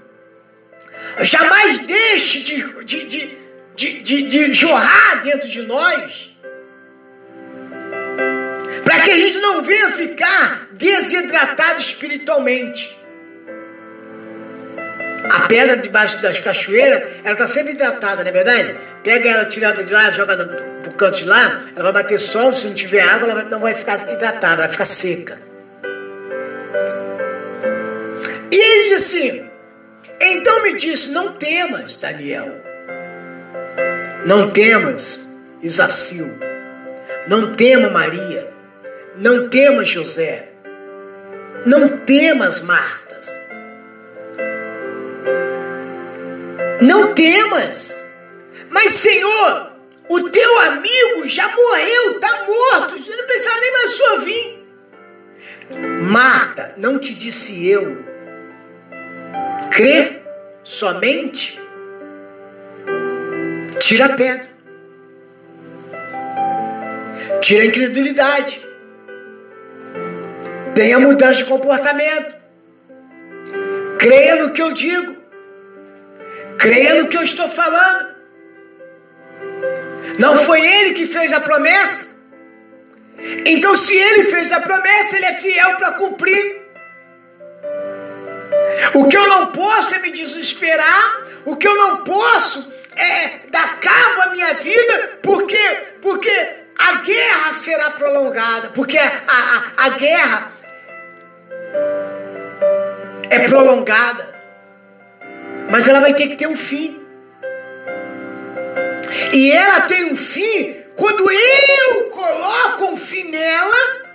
jamais 1.21 1.79
deixe 1.81 2.43
de, 2.43 2.85
de, 2.85 3.07
de, 3.07 3.39
de, 3.77 4.03
de, 4.03 4.23
de 4.29 4.53
jorrar 4.53 5.23
dentro 5.23 5.49
de 5.49 5.63
nós, 5.63 6.28
para 8.89 9.01
que 9.01 9.11
a 9.11 9.17
gente 9.19 9.37
não 9.37 9.63
venha 9.63 9.91
ficar 9.91 10.69
desidratado 10.73 11.79
espiritualmente. 11.79 12.99
A 15.29 15.41
pedra 15.41 15.77
debaixo 15.77 16.23
das 16.23 16.41
cachoeiras, 16.41 17.03
ela 17.23 17.35
está 17.35 17.47
sempre 17.47 17.75
hidratada, 17.75 18.23
não 18.23 18.31
é 18.31 18.33
verdade? 18.33 18.75
Pega 19.05 19.29
ela, 19.29 19.45
tira 19.45 19.73
de 19.73 19.93
lá, 19.93 20.11
joga 20.11 20.43
pro 20.83 20.95
canto 20.95 21.19
de 21.19 21.27
lá, 21.27 21.65
ela 21.77 21.93
vai 21.93 22.03
bater 22.03 22.19
sol, 22.19 22.55
se 22.55 22.67
não 22.67 22.73
tiver 22.73 23.03
água, 23.03 23.29
ela 23.29 23.45
não 23.45 23.61
vai 23.61 23.75
ficar 23.75 23.97
hidratada, 24.11 24.63
vai 24.63 24.69
ficar 24.69 24.87
seca. 24.87 25.39
E 28.51 28.57
ele 28.57 28.83
disse 28.85 28.95
assim: 28.95 29.51
Então 30.19 30.63
me 30.63 30.73
disse: 30.73 31.11
Não 31.11 31.35
temas, 31.35 31.99
Daniel. 31.99 32.57
Não 34.25 34.51
temas, 34.51 35.29
Isacil. 35.63 36.39
Não 37.27 37.55
tema 37.55 37.91
Maria. 37.91 38.48
Não 39.19 39.49
temas 39.49 39.89
José. 39.89 40.49
Não 41.67 41.99
temas 41.99 42.61
Martas. 42.61 43.41
Não 46.81 47.13
temas. 47.15 48.07
Mas, 48.71 48.93
Senhor, 48.93 49.73
o 50.09 50.31
teu 50.31 50.61
amigo 50.61 51.27
já 51.27 51.49
morreu, 51.49 52.13
está 52.13 52.47
morto. 52.47 52.95
Eu 52.97 53.17
não 53.17 53.27
pensava 53.27 53.61
nem 53.61 53.73
mais 53.73 53.91
sua 53.91 54.19
vir. 54.19 54.69
Marta, 56.03 56.75
não 56.77 56.99
te 56.99 57.13
disse 57.13 57.69
eu, 57.69 58.05
crê 59.71 60.23
somente, 60.65 61.61
tira 63.79 64.07
a 64.07 64.17
pedra, 64.17 64.49
tira 67.43 67.65
a 67.65 67.67
incredulidade, 67.67 68.68
tenha 70.79 71.01
mudança 71.01 71.43
de 71.43 71.47
comportamento, 71.47 72.37
creia 73.99 74.37
no 74.37 74.53
que 74.53 74.63
eu 74.63 74.73
digo, 74.73 75.17
creia 76.57 76.95
no 76.95 77.09
que 77.09 77.17
eu 77.17 77.25
estou 77.25 77.49
falando. 77.49 78.15
Não 80.21 80.37
foi 80.37 80.65
ele 80.65 80.95
que 80.95 81.05
fez 81.09 81.33
a 81.33 81.41
promessa? 81.41 82.11
Então, 83.45 83.77
se 83.77 83.93
ele 83.93 84.27
fez 84.27 84.53
a 84.53 84.61
promessa, 84.61 85.17
ele 85.17 85.27
é 85.27 85.33
fiel 85.33 85.75
para 85.79 85.95
cumprir. 85.95 86.63
O 88.95 89.09
que 89.09 89.17
eu 89.17 89.27
não 89.27 89.47
posso 89.47 89.97
é 89.97 89.99
me 89.99 90.13
desesperar, 90.13 91.27
o 91.45 91.57
que 91.57 91.67
eu 91.67 91.75
não 91.75 92.05
posso 92.05 92.73
é 92.95 93.41
dar 93.51 93.81
cabo 93.81 94.23
à 94.23 94.27
minha 94.31 94.55
vida, 94.55 95.19
porque, 95.25 95.65
porque 96.01 96.55
a 96.79 96.95
guerra 97.01 97.53
será 97.53 97.91
prolongada, 97.91 98.69
porque 98.69 98.97
a, 98.97 99.11
a, 99.27 99.87
a 99.87 99.89
guerra 99.91 100.58
é 103.31 103.39
prolongada, 103.41 104.35
mas 105.71 105.87
ela 105.87 106.01
vai 106.01 106.15
ter 106.15 106.29
que 106.29 106.37
ter 106.37 106.47
um 106.47 106.57
fim. 106.57 107.01
E 109.33 109.53
ela 109.53 109.83
tem 109.83 110.05
um 110.05 110.17
fim 110.17 110.77
quando 110.97 111.31
eu 111.31 112.11
coloco 112.11 112.87
um 112.87 112.97
fim 112.97 113.31
nela, 113.31 114.07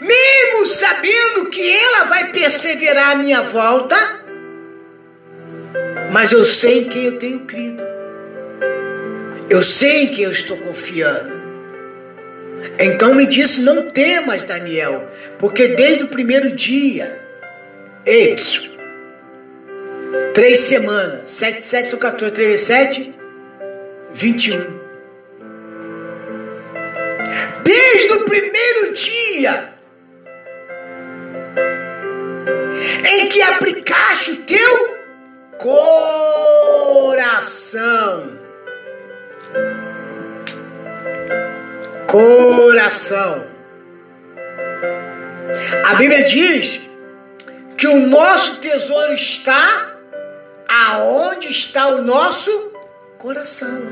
mesmo 0.00 0.64
sabendo 0.66 1.50
que 1.50 1.76
ela 1.76 2.04
vai 2.04 2.30
perseverar 2.30 3.12
a 3.12 3.16
minha 3.16 3.42
volta, 3.42 3.96
mas 6.10 6.32
eu 6.32 6.44
sei 6.44 6.80
em 6.80 6.88
quem 6.88 7.04
eu 7.04 7.18
tenho 7.18 7.40
crido. 7.40 7.82
Eu 9.50 9.62
sei 9.62 10.04
em 10.04 10.14
quem 10.14 10.24
eu 10.24 10.32
estou 10.32 10.56
confiando. 10.56 11.43
Então 12.78 13.14
me 13.14 13.26
disse: 13.26 13.62
Não 13.62 13.90
temas, 13.90 14.44
Daniel, 14.44 15.08
porque 15.38 15.68
desde 15.68 16.04
o 16.04 16.08
primeiro 16.08 16.50
dia, 16.52 17.18
Epsilon, 18.04 18.74
três 20.34 20.60
semanas, 20.60 21.30
7, 21.30 21.64
7 21.64 21.88
são 21.88 21.98
14, 21.98 22.34
3 22.34 22.60
7, 22.60 23.14
21. 24.12 24.84
Desde 27.62 28.12
o 28.12 28.24
primeiro 28.24 28.94
dia 28.94 29.74
em 33.06 33.28
que 33.28 33.42
aplicaste 33.42 34.32
o 34.32 34.36
teu 34.38 34.98
coração. 37.18 37.44
Coração. 42.14 43.44
A 45.84 45.94
Bíblia 45.96 46.22
diz 46.22 46.88
que 47.76 47.88
o 47.88 48.06
nosso 48.06 48.58
tesouro 48.60 49.12
está 49.12 49.96
aonde 50.68 51.48
está 51.48 51.88
o 51.88 52.02
nosso 52.02 52.70
coração. 53.18 53.82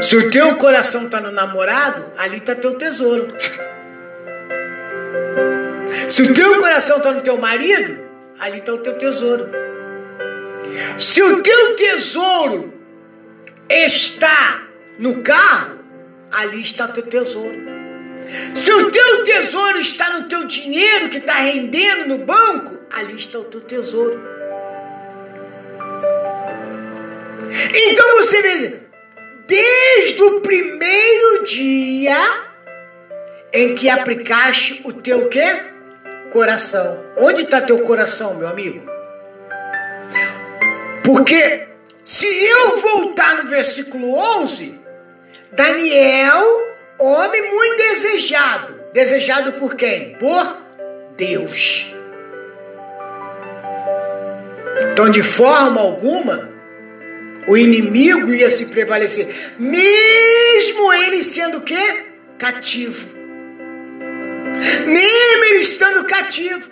Se 0.00 0.16
o 0.16 0.30
teu 0.30 0.56
coração 0.56 1.04
está 1.04 1.20
no 1.20 1.30
namorado, 1.30 2.10
ali 2.16 2.38
está 2.38 2.54
teu 2.54 2.74
tesouro. 2.78 3.28
Se 6.08 6.22
o 6.22 6.32
teu 6.32 6.58
coração 6.58 6.96
está 6.96 7.12
no 7.12 7.20
teu 7.20 7.36
marido, 7.36 8.00
ali 8.40 8.60
está 8.60 8.72
o 8.72 8.78
teu 8.78 8.96
tesouro. 8.96 9.46
Se 10.98 11.22
o 11.22 11.42
teu 11.42 11.76
tesouro 11.76 12.72
está 13.68 14.62
no 14.98 15.22
carro, 15.22 15.81
ali 16.32 16.60
está 16.60 16.88
teu 16.88 17.02
tesouro. 17.02 17.82
Se 18.54 18.72
o 18.72 18.90
teu 18.90 19.24
tesouro 19.24 19.78
está 19.78 20.18
no 20.18 20.28
teu 20.28 20.44
dinheiro 20.44 21.08
que 21.08 21.18
está 21.18 21.34
rendendo 21.34 22.08
no 22.08 22.24
banco, 22.24 22.80
ali 22.90 23.14
está 23.14 23.38
o 23.38 23.44
teu 23.44 23.60
tesouro. 23.60 24.18
Então 27.74 28.16
você 28.16 28.42
vê, 28.42 28.80
desde 29.46 30.22
o 30.22 30.40
primeiro 30.40 31.44
dia 31.44 32.16
em 33.52 33.74
que 33.74 33.90
aplicaste 33.90 34.80
o 34.84 34.92
teu 34.92 35.28
quê? 35.28 35.64
Coração. 36.32 36.98
Onde 37.18 37.42
está 37.42 37.60
teu 37.60 37.80
coração, 37.80 38.34
meu 38.34 38.48
amigo? 38.48 38.90
Porque 41.04 41.68
se 42.02 42.26
eu 42.26 42.78
voltar 42.78 43.42
no 43.42 43.50
versículo 43.50 44.14
11, 44.40 44.81
Daniel, 45.52 46.76
homem 46.98 47.50
muito 47.50 47.76
desejado. 47.76 48.80
Desejado 48.92 49.52
por 49.54 49.76
quem? 49.76 50.14
Por 50.16 50.56
Deus. 51.16 51.94
Então, 54.92 55.10
de 55.10 55.22
forma 55.22 55.80
alguma, 55.80 56.50
o 57.46 57.56
inimigo 57.56 58.32
ia 58.32 58.48
se 58.48 58.66
prevalecer, 58.66 59.52
mesmo 59.58 60.92
ele 60.92 61.22
sendo 61.22 61.58
o 61.58 61.62
quê? 61.62 62.04
Cativo. 62.38 63.08
Mesmo 64.86 65.44
ele 65.44 65.58
estando 65.60 66.04
cativo. 66.04 66.70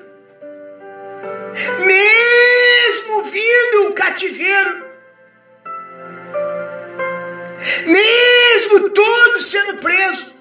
Mesmo 1.84 3.22
vindo 3.24 3.88
um 3.88 3.92
cativeiro. 3.92 4.89
Mesmo 7.86 8.90
todos 8.90 9.46
sendo 9.46 9.74
presos. 9.76 10.34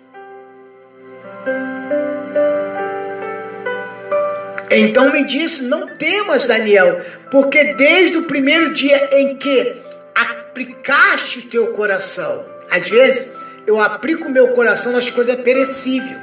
Então 4.72 5.12
me 5.12 5.24
disse: 5.24 5.64
Não 5.64 5.88
temas, 5.88 6.48
Daniel, 6.48 7.02
porque 7.32 7.74
desde 7.74 8.18
o 8.18 8.24
primeiro 8.24 8.74
dia 8.74 9.10
em 9.14 9.36
que 9.36 9.76
aplicaste 10.16 11.40
o 11.40 11.50
teu 11.50 11.68
coração, 11.68 12.46
às 12.70 12.90
vezes 12.90 13.34
eu 13.66 13.82
aplico 13.82 14.28
o 14.28 14.32
meu 14.32 14.50
coração 14.50 14.92
nas 14.92 15.10
coisas 15.10 15.36
perecíveis. 15.42 16.18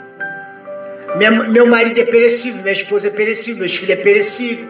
Meu 1.48 1.66
marido 1.66 2.00
é 2.00 2.04
perecível, 2.04 2.62
minha 2.62 2.72
esposa 2.72 3.08
é 3.08 3.10
perecível, 3.10 3.60
meus 3.60 3.74
filhos 3.74 3.98
é 3.98 4.02
perecível. 4.02 4.68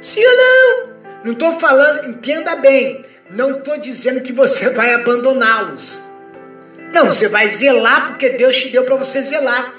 Sim 0.00 0.24
ou 0.24 0.36
não? 0.36 0.90
Não 1.24 1.32
estou 1.32 1.58
falando, 1.58 2.08
entenda 2.08 2.56
bem, 2.56 3.04
não 3.30 3.58
estou 3.58 3.78
dizendo 3.78 4.20
que 4.20 4.32
você 4.32 4.70
vai 4.70 4.94
abandoná-los. 4.94 6.02
Não, 6.92 7.06
você 7.06 7.28
vai 7.28 7.48
zelar 7.48 8.08
porque 8.08 8.30
Deus 8.30 8.56
te 8.56 8.68
deu 8.70 8.84
para 8.84 8.96
você 8.96 9.22
zelar. 9.22 9.74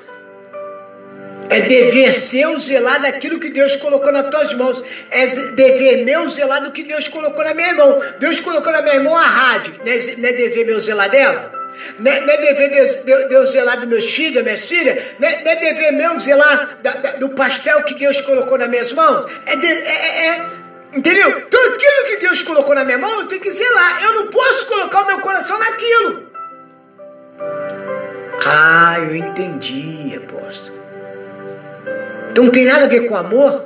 É 1.49 1.59
dever 1.59 2.13
seu 2.13 2.57
zelar 2.57 3.01
daquilo 3.01 3.37
que 3.37 3.49
Deus 3.49 3.75
colocou 3.75 4.09
nas 4.09 4.29
tuas 4.29 4.53
mãos. 4.53 4.81
É 5.09 5.25
dever 5.51 6.05
meu 6.05 6.29
zelar 6.29 6.63
do 6.63 6.71
que 6.71 6.81
Deus 6.81 7.09
colocou 7.09 7.43
na 7.43 7.53
minha 7.53 7.73
mão. 7.73 8.01
Deus 8.19 8.39
colocou 8.39 8.71
na 8.71 8.81
minha 8.81 9.01
mão 9.01 9.13
a 9.13 9.25
rádio. 9.25 9.73
Não 9.83 9.91
é, 9.91 9.99
não 10.17 10.29
é 10.29 10.31
dever 10.31 10.65
meu 10.65 10.79
zelar 10.79 11.09
dela? 11.09 11.51
Não 11.99 12.09
é, 12.09 12.21
não 12.21 12.33
é 12.33 12.37
dever 12.37 12.69
Deus, 12.69 12.95
Deus, 13.27 13.51
zelar 13.51 13.77
dos 13.79 13.89
meus 13.89 14.05
filhos, 14.05 14.35
das 14.35 14.43
minhas 14.43 14.69
filhas? 14.69 15.03
Não 15.19 15.27
é, 15.27 15.43
não 15.43 15.51
é 15.51 15.55
dever 15.57 15.91
meu 15.91 16.19
zelar 16.21 16.77
da, 16.81 16.91
da, 16.91 17.11
do 17.13 17.29
pastel 17.29 17.83
que 17.83 17.95
Deus 17.95 18.21
colocou 18.21 18.57
nas 18.57 18.69
minhas 18.69 18.93
mãos? 18.93 19.29
É, 19.45 19.55
de, 19.57 19.67
é, 19.67 19.71
é, 19.71 20.27
é 20.27 20.45
Entendeu? 20.93 21.29
Então 21.39 21.59
aquilo 21.73 22.05
que 22.07 22.17
Deus 22.17 22.41
colocou 22.41 22.75
na 22.75 22.83
minha 22.83 22.97
mão, 22.97 23.21
eu 23.21 23.27
tenho 23.27 23.41
que 23.41 23.51
zelar. 23.51 24.03
Eu 24.03 24.15
não 24.15 24.27
posso 24.27 24.65
colocar 24.67 25.03
o 25.03 25.07
meu 25.07 25.19
coração 25.19 25.57
naquilo. 25.57 26.29
Ah, 28.45 28.97
eu 28.99 29.15
entendi, 29.15 30.15
apóstolo. 30.17 30.77
Então 32.29 32.45
não 32.45 32.51
tem 32.51 32.65
nada 32.65 32.85
a 32.85 32.87
ver 32.87 33.07
com 33.07 33.15
amor? 33.15 33.65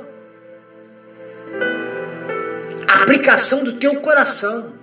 Aplicação 2.86 3.64
do 3.64 3.72
teu 3.74 3.96
coração. 3.96 4.74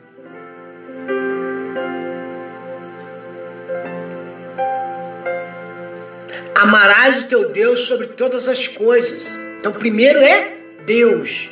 Amarás 6.55 7.23
o 7.23 7.27
teu 7.27 7.49
Deus 7.49 7.81
sobre 7.81 8.07
todas 8.07 8.47
as 8.47 8.67
coisas. 8.67 9.35
Então, 9.59 9.71
primeiro 9.73 10.19
é 10.19 10.55
Deus. 10.85 11.49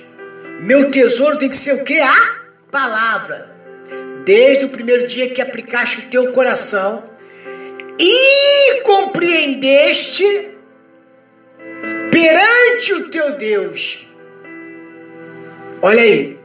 Meu 0.61 0.91
tesouro 0.91 1.39
tem 1.39 1.49
que 1.49 1.55
ser 1.55 1.73
o 1.73 1.83
que? 1.83 1.99
A 1.99 2.35
palavra. 2.69 3.49
Desde 4.23 4.65
o 4.65 4.69
primeiro 4.69 5.07
dia 5.07 5.27
que 5.27 5.41
aplicaste 5.41 6.01
o 6.01 6.09
teu 6.11 6.31
coração 6.31 7.03
e 7.97 8.81
compreendeste 8.81 10.51
perante 12.11 12.93
o 12.93 13.09
teu 13.09 13.37
Deus. 13.37 14.07
Olha 15.81 16.03
aí. 16.03 16.39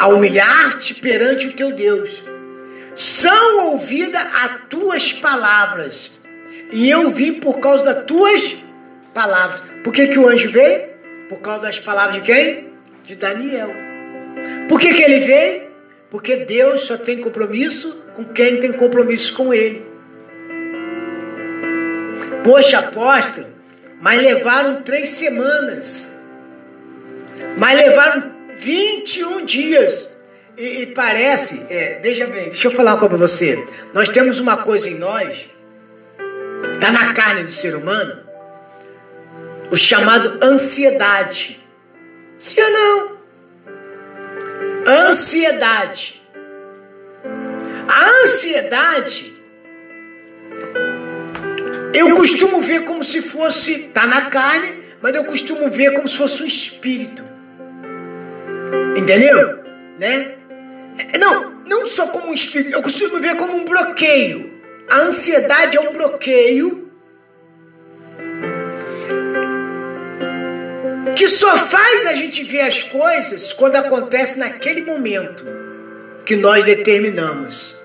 A 0.00 0.08
humilhar-te 0.08 0.96
perante 0.96 1.46
o 1.46 1.52
teu 1.54 1.72
Deus. 1.72 2.22
São 2.94 3.70
ouvidas 3.70 4.20
as 4.34 4.66
tuas 4.68 5.14
palavras. 5.14 6.20
E 6.70 6.90
eu 6.90 7.10
vim 7.10 7.40
por 7.40 7.58
causa 7.58 7.86
das 7.86 8.04
tuas 8.04 8.62
palavras. 9.14 9.62
Por 9.82 9.94
que, 9.94 10.08
que 10.08 10.18
o 10.18 10.28
anjo 10.28 10.50
veio? 10.50 10.91
Por 11.32 11.40
causa 11.40 11.62
das 11.62 11.80
palavras 11.80 12.16
de 12.16 12.20
quem? 12.20 12.68
De 13.04 13.16
Daniel. 13.16 13.70
Por 14.68 14.78
que, 14.78 14.92
que 14.92 15.02
ele 15.02 15.20
veio? 15.20 15.62
Porque 16.10 16.36
Deus 16.36 16.82
só 16.82 16.98
tem 16.98 17.22
compromisso 17.22 18.04
com 18.14 18.22
quem 18.22 18.60
tem 18.60 18.70
compromisso 18.70 19.32
com 19.34 19.54
ele. 19.54 19.82
Poxa, 22.44 22.80
apóstolo, 22.80 23.46
mas 23.98 24.20
levaram 24.20 24.82
três 24.82 25.08
semanas. 25.08 26.18
Mas 27.56 27.78
levaram 27.78 28.30
21 28.56 29.46
dias. 29.46 30.14
E, 30.58 30.82
e 30.82 30.86
parece, 30.88 31.64
é, 31.70 31.98
veja 32.02 32.26
bem, 32.26 32.50
deixa 32.50 32.68
eu 32.68 32.72
falar 32.72 32.92
uma 32.92 33.00
coisa 33.00 33.16
para 33.16 33.26
você. 33.26 33.66
Nós 33.94 34.10
temos 34.10 34.38
uma 34.38 34.58
coisa 34.58 34.86
em 34.86 34.98
nós, 34.98 35.48
está 36.74 36.92
na 36.92 37.14
carne 37.14 37.40
do 37.40 37.48
ser 37.48 37.74
humano, 37.74 38.21
o 39.72 39.76
chamado 39.76 40.38
ansiedade. 40.44 41.58
Sim 42.38 42.60
ou 42.60 42.70
não? 42.70 43.18
Ansiedade. 44.86 46.22
A 47.88 48.10
ansiedade 48.22 49.34
eu 51.94 52.14
costumo 52.16 52.60
ver 52.60 52.84
como 52.84 53.02
se 53.02 53.22
fosse, 53.22 53.84
tá 53.94 54.06
na 54.06 54.26
carne, 54.26 54.82
mas 55.00 55.14
eu 55.14 55.24
costumo 55.24 55.70
ver 55.70 55.94
como 55.94 56.06
se 56.06 56.16
fosse 56.18 56.42
um 56.42 56.46
espírito. 56.46 57.24
Entendeu? 58.94 59.58
Né? 59.98 60.34
É, 60.98 61.18
não, 61.18 61.62
não 61.66 61.86
só 61.86 62.08
como 62.08 62.28
um 62.28 62.34
espírito, 62.34 62.74
eu 62.74 62.82
costumo 62.82 63.20
ver 63.20 63.36
como 63.36 63.56
um 63.56 63.64
bloqueio. 63.64 64.52
A 64.90 64.98
ansiedade 65.00 65.78
é 65.78 65.80
um 65.80 65.92
bloqueio 65.94 66.81
só 71.32 71.56
faz 71.56 72.06
a 72.06 72.14
gente 72.14 72.44
ver 72.44 72.60
as 72.60 72.82
coisas 72.82 73.52
quando 73.52 73.76
acontece 73.76 74.38
naquele 74.38 74.82
momento 74.82 75.44
que 76.24 76.36
nós 76.36 76.64
determinamos. 76.64 77.82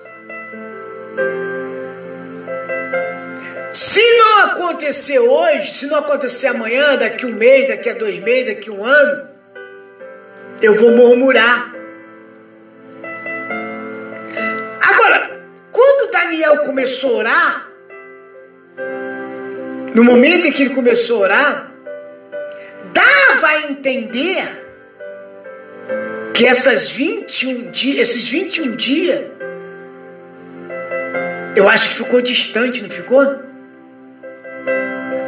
Se 3.72 4.00
não 4.16 4.44
acontecer 4.46 5.18
hoje, 5.18 5.72
se 5.72 5.86
não 5.86 5.96
acontecer 5.96 6.48
amanhã, 6.48 6.96
daqui 6.96 7.26
um 7.26 7.34
mês, 7.34 7.68
daqui 7.68 7.88
a 7.88 7.94
dois 7.94 8.18
meses, 8.20 8.54
daqui 8.54 8.70
um 8.70 8.84
ano, 8.84 9.28
eu 10.60 10.74
vou 10.74 10.92
murmurar. 10.92 11.74
Agora, 14.80 15.40
quando 15.70 16.10
Daniel 16.10 16.58
começou 16.64 17.14
a 17.14 17.18
orar, 17.18 17.68
no 19.94 20.04
momento 20.04 20.46
em 20.46 20.52
que 20.52 20.62
ele 20.62 20.74
começou 20.74 21.18
a 21.18 21.20
orar, 21.20 21.67
a 23.48 23.70
entender 23.70 24.46
que 26.34 26.46
essas 26.46 26.90
21 26.90 27.70
dias, 27.70 28.10
esses 28.10 28.28
21 28.28 28.76
dias, 28.76 29.24
eu 31.56 31.68
acho 31.68 31.88
que 31.88 31.94
ficou 31.96 32.20
distante, 32.22 32.82
não 32.82 32.90
ficou? 32.90 33.42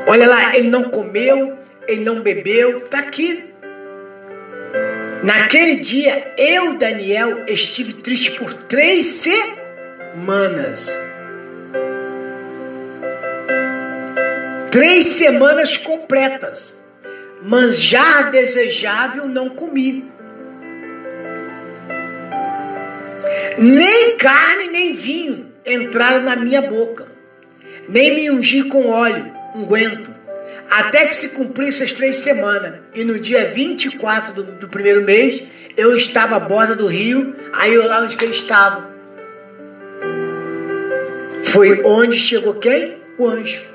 Olha 0.07 0.29
lá, 0.29 0.57
ele 0.57 0.69
não 0.69 0.85
comeu, 0.85 1.59
ele 1.89 2.05
não 2.05 2.21
bebeu, 2.21 2.79
está 2.79 3.01
aqui. 3.01 3.45
Naquele 5.23 5.77
dia, 5.77 6.35
eu, 6.39 6.79
Daniel, 6.79 7.45
estive 7.47 7.95
triste 7.95 8.33
por 8.33 8.55
três 8.55 9.07
semanas. 10.15 10.99
Três 14.71 15.07
semanas 15.07 15.77
completas. 15.77 16.81
Mas 17.43 17.81
já 17.81 18.23
desejável 18.23 19.27
não 19.27 19.49
comi. 19.51 20.11
Nem 23.59 24.17
carne 24.17 24.69
nem 24.69 24.95
vinho 24.95 25.53
entraram 25.67 26.23
na 26.23 26.37
minha 26.37 26.63
boca, 26.63 27.07
nem 27.89 28.15
me 28.15 28.31
ungi 28.31 28.65
com 28.65 28.89
óleo 28.89 29.31
unguento, 29.55 30.11
até 30.71 31.07
que 31.07 31.15
se 31.15 31.31
cumprisse 31.31 31.83
as 31.83 31.93
três 31.93 32.17
semanas. 32.17 32.75
E 32.95 33.05
no 33.05 33.19
dia 33.19 33.47
24 33.47 34.33
do, 34.33 34.43
do 34.43 34.69
primeiro 34.69 35.03
mês, 35.03 35.43
eu 35.77 35.95
estava 35.95 36.37
à 36.37 36.41
borda 36.41 36.75
do 36.75 36.87
rio, 36.87 37.35
aí 37.53 37.75
eu 37.75 37.87
lá 37.87 38.03
onde 38.03 38.17
que 38.17 38.25
ele 38.25 38.33
estava. 38.33 38.91
Foi 41.45 41.83
onde 41.85 42.17
chegou 42.17 42.55
quem? 42.55 42.97
O 43.19 43.27
anjo. 43.27 43.70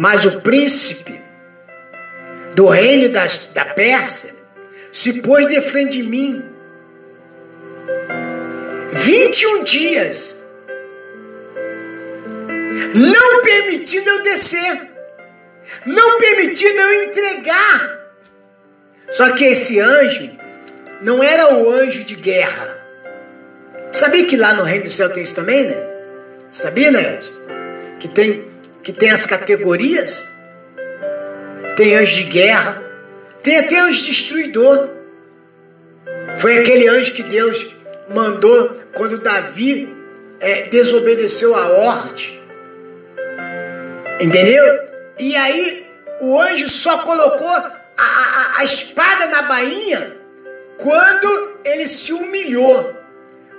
Mas 0.00 0.24
o 0.24 0.40
príncipe 0.40 1.20
do 2.54 2.68
reino 2.68 3.10
das, 3.10 3.48
da 3.48 3.66
Pérsia 3.66 4.34
se 4.90 5.20
pôs 5.20 5.46
de 5.46 5.60
frente 5.60 6.00
de 6.00 6.08
mim. 6.08 6.42
21 8.92 9.62
dias, 9.62 10.42
não 12.94 13.42
permitindo 13.42 14.08
eu 14.08 14.22
descer, 14.22 14.90
não 15.84 16.18
permitindo 16.18 16.80
eu 16.80 17.04
entregar. 17.04 18.00
Só 19.10 19.32
que 19.32 19.44
esse 19.44 19.80
anjo 19.80 20.30
não 21.02 21.22
era 21.22 21.54
o 21.56 21.70
anjo 21.70 22.04
de 22.04 22.14
guerra. 22.14 22.74
Sabia 23.92 24.24
que 24.24 24.38
lá 24.38 24.54
no 24.54 24.62
reino 24.62 24.84
do 24.84 24.90
céu 24.90 25.10
tem 25.10 25.22
isso 25.22 25.34
também, 25.34 25.66
né? 25.66 25.76
Sabia, 26.50 26.90
né? 26.90 27.18
Que 27.98 28.08
tem, 28.08 28.49
que 28.82 28.92
tem 28.92 29.10
as 29.10 29.26
categorias. 29.26 30.26
Tem 31.76 31.96
anjo 31.96 32.16
de 32.16 32.24
guerra. 32.24 32.82
Tem 33.42 33.58
até 33.58 33.78
anjo 33.80 34.04
destruidor. 34.04 34.88
Foi 36.38 36.58
aquele 36.58 36.88
anjo 36.88 37.12
que 37.12 37.22
Deus 37.22 37.74
mandou 38.08 38.76
quando 38.94 39.18
Davi 39.18 39.88
é, 40.40 40.62
desobedeceu 40.62 41.54
a 41.54 41.68
ordem. 41.68 42.40
Entendeu? 44.20 44.64
E 45.18 45.36
aí 45.36 45.86
o 46.20 46.38
anjo 46.38 46.68
só 46.68 46.98
colocou 46.98 47.48
a, 47.48 47.80
a, 47.96 48.60
a 48.60 48.64
espada 48.64 49.26
na 49.26 49.42
bainha 49.42 50.16
quando 50.78 51.58
ele 51.64 51.86
se 51.86 52.12
humilhou. 52.12 52.96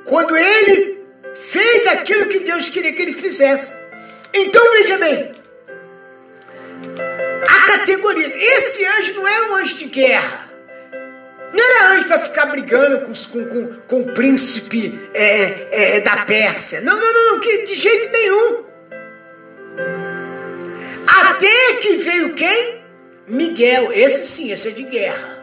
Quando 0.06 0.36
ele 0.36 1.00
fez 1.34 1.88
aquilo 1.88 2.28
que 2.28 2.40
Deus 2.40 2.70
queria 2.70 2.94
que 2.94 3.02
ele 3.02 3.14
fizesse. 3.14 3.80
Então 4.34 4.72
veja 4.72 4.98
bem, 4.98 5.32
a 7.48 7.62
categoria. 7.66 8.28
Esse 8.58 8.86
anjo 8.86 9.14
não 9.16 9.28
era 9.28 9.46
um 9.52 9.56
anjo 9.56 9.76
de 9.76 9.86
guerra. 9.86 10.50
Não 11.54 11.64
era 11.64 11.92
anjo 11.94 12.08
para 12.08 12.20
ficar 12.20 12.46
brigando 12.46 13.00
com, 13.02 13.14
com, 13.14 13.46
com, 13.46 13.74
com 13.88 14.02
o 14.02 14.14
príncipe 14.14 15.00
é, 15.14 15.24
é, 15.72 15.98
é, 15.98 16.00
da 16.00 16.18
Pérsia. 16.26 16.80
Não, 16.82 16.96
não, 16.96 17.14
não, 17.14 17.32
não, 17.32 17.40
que 17.42 17.64
de 17.64 17.76
jeito 17.76 18.12
nenhum. 18.12 18.64
Até 21.08 21.74
que 21.82 21.98
veio 21.98 22.34
quem? 22.34 22.82
Miguel. 23.28 23.92
Esse 23.92 24.26
sim, 24.26 24.52
esse 24.52 24.70
é 24.70 24.72
de 24.72 24.84
guerra. 24.84 25.40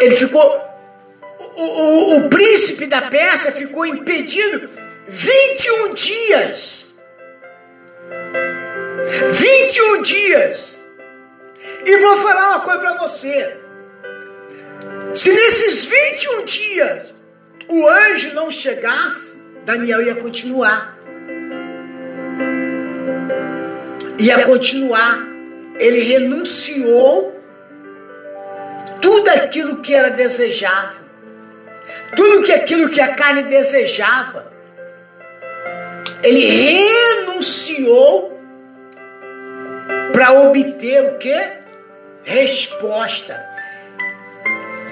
Ele 0.00 0.14
ficou. 0.14 0.64
O, 1.56 1.62
o, 1.62 2.16
o 2.18 2.28
príncipe 2.28 2.86
da 2.86 3.02
Pérsia 3.02 3.50
ficou 3.50 3.86
impedindo 3.86 4.68
21 5.06 5.94
dias. 5.94 6.94
21 9.30 10.02
dias. 10.02 10.86
E 11.84 11.96
vou 11.98 12.16
falar 12.16 12.50
uma 12.50 12.60
coisa 12.60 12.80
para 12.80 12.94
você. 12.94 13.56
Se 15.14 15.32
nesses 15.32 15.84
21 15.84 16.44
dias 16.44 17.14
o 17.68 17.88
anjo 17.88 18.34
não 18.34 18.50
chegasse, 18.50 19.40
Daniel 19.64 20.02
ia 20.02 20.16
continuar. 20.16 20.98
Ia 24.18 24.44
continuar. 24.44 25.24
Ele 25.78 26.00
renunciou 26.00 27.40
tudo 29.00 29.28
aquilo 29.28 29.82
que 29.82 29.94
era 29.94 30.10
desejável. 30.10 31.06
Tudo 32.16 32.42
que 32.42 32.52
aquilo 32.52 32.88
que 32.88 33.00
a 33.00 33.14
carne 33.14 33.44
desejava. 33.44 34.55
Ele 36.22 36.46
renunciou 36.46 38.40
para 40.12 40.32
obter 40.32 41.04
o 41.12 41.18
que? 41.18 41.56
resposta. 42.26 43.40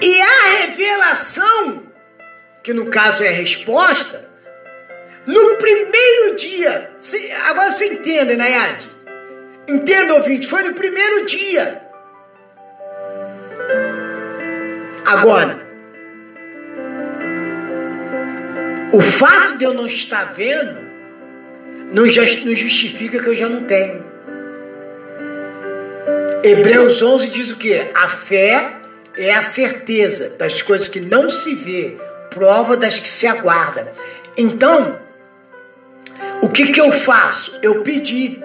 E 0.01 0.21
a 0.21 0.61
revelação, 0.61 1.83
que 2.63 2.73
no 2.73 2.85
caso 2.87 3.23
é 3.23 3.27
a 3.27 3.33
resposta, 3.33 4.27
no 5.25 5.57
primeiro 5.57 6.35
dia, 6.37 6.91
agora 7.45 7.71
você 7.71 7.87
entende, 7.87 8.35
Nayade? 8.35 8.89
Entenda, 9.67 10.15
ouvinte, 10.15 10.47
foi 10.47 10.63
no 10.63 10.73
primeiro 10.73 11.25
dia. 11.25 11.81
Agora, 15.05 15.59
o 18.93 19.01
fato 19.01 19.57
de 19.57 19.65
eu 19.65 19.73
não 19.73 19.87
estar 19.87 20.25
vendo 20.25 20.84
não 21.95 22.55
justifica 22.55 23.21
que 23.21 23.27
eu 23.27 23.35
já 23.35 23.47
não 23.47 23.63
tenho. 23.63 24.03
Hebreus 26.43 27.01
11 27.01 27.29
diz 27.29 27.51
o 27.51 27.55
que? 27.55 27.73
A 27.93 28.09
fé 28.09 28.75
é 29.17 29.33
a 29.33 29.41
certeza 29.41 30.31
das 30.31 30.61
coisas 30.61 30.89
que 30.89 30.99
não 30.99 31.29
se 31.29 31.55
vê, 31.55 31.97
prova 32.29 32.75
das 32.75 32.99
que 32.99 33.07
se 33.07 33.25
aguarda. 33.25 33.93
Então, 34.35 34.99
o 36.41 36.49
que, 36.49 36.67
que 36.67 36.81
eu 36.81 36.91
faço? 36.91 37.57
Eu 37.63 37.81
pedi. 37.81 38.43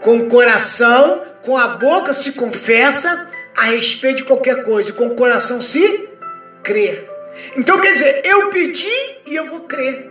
Com 0.00 0.18
o 0.18 0.26
coração, 0.26 1.22
com 1.40 1.56
a 1.56 1.68
boca 1.68 2.12
se 2.12 2.32
confessa 2.32 3.28
a 3.56 3.62
respeito 3.62 4.18
de 4.18 4.24
qualquer 4.24 4.62
coisa, 4.62 4.92
com 4.92 5.06
o 5.06 5.14
coração 5.14 5.62
se 5.62 6.08
crê. 6.62 7.04
Então 7.56 7.80
quer 7.80 7.94
dizer, 7.94 8.20
eu 8.24 8.50
pedi 8.50 8.92
e 9.26 9.34
eu 9.34 9.46
vou 9.46 9.60
crer. 9.60 10.07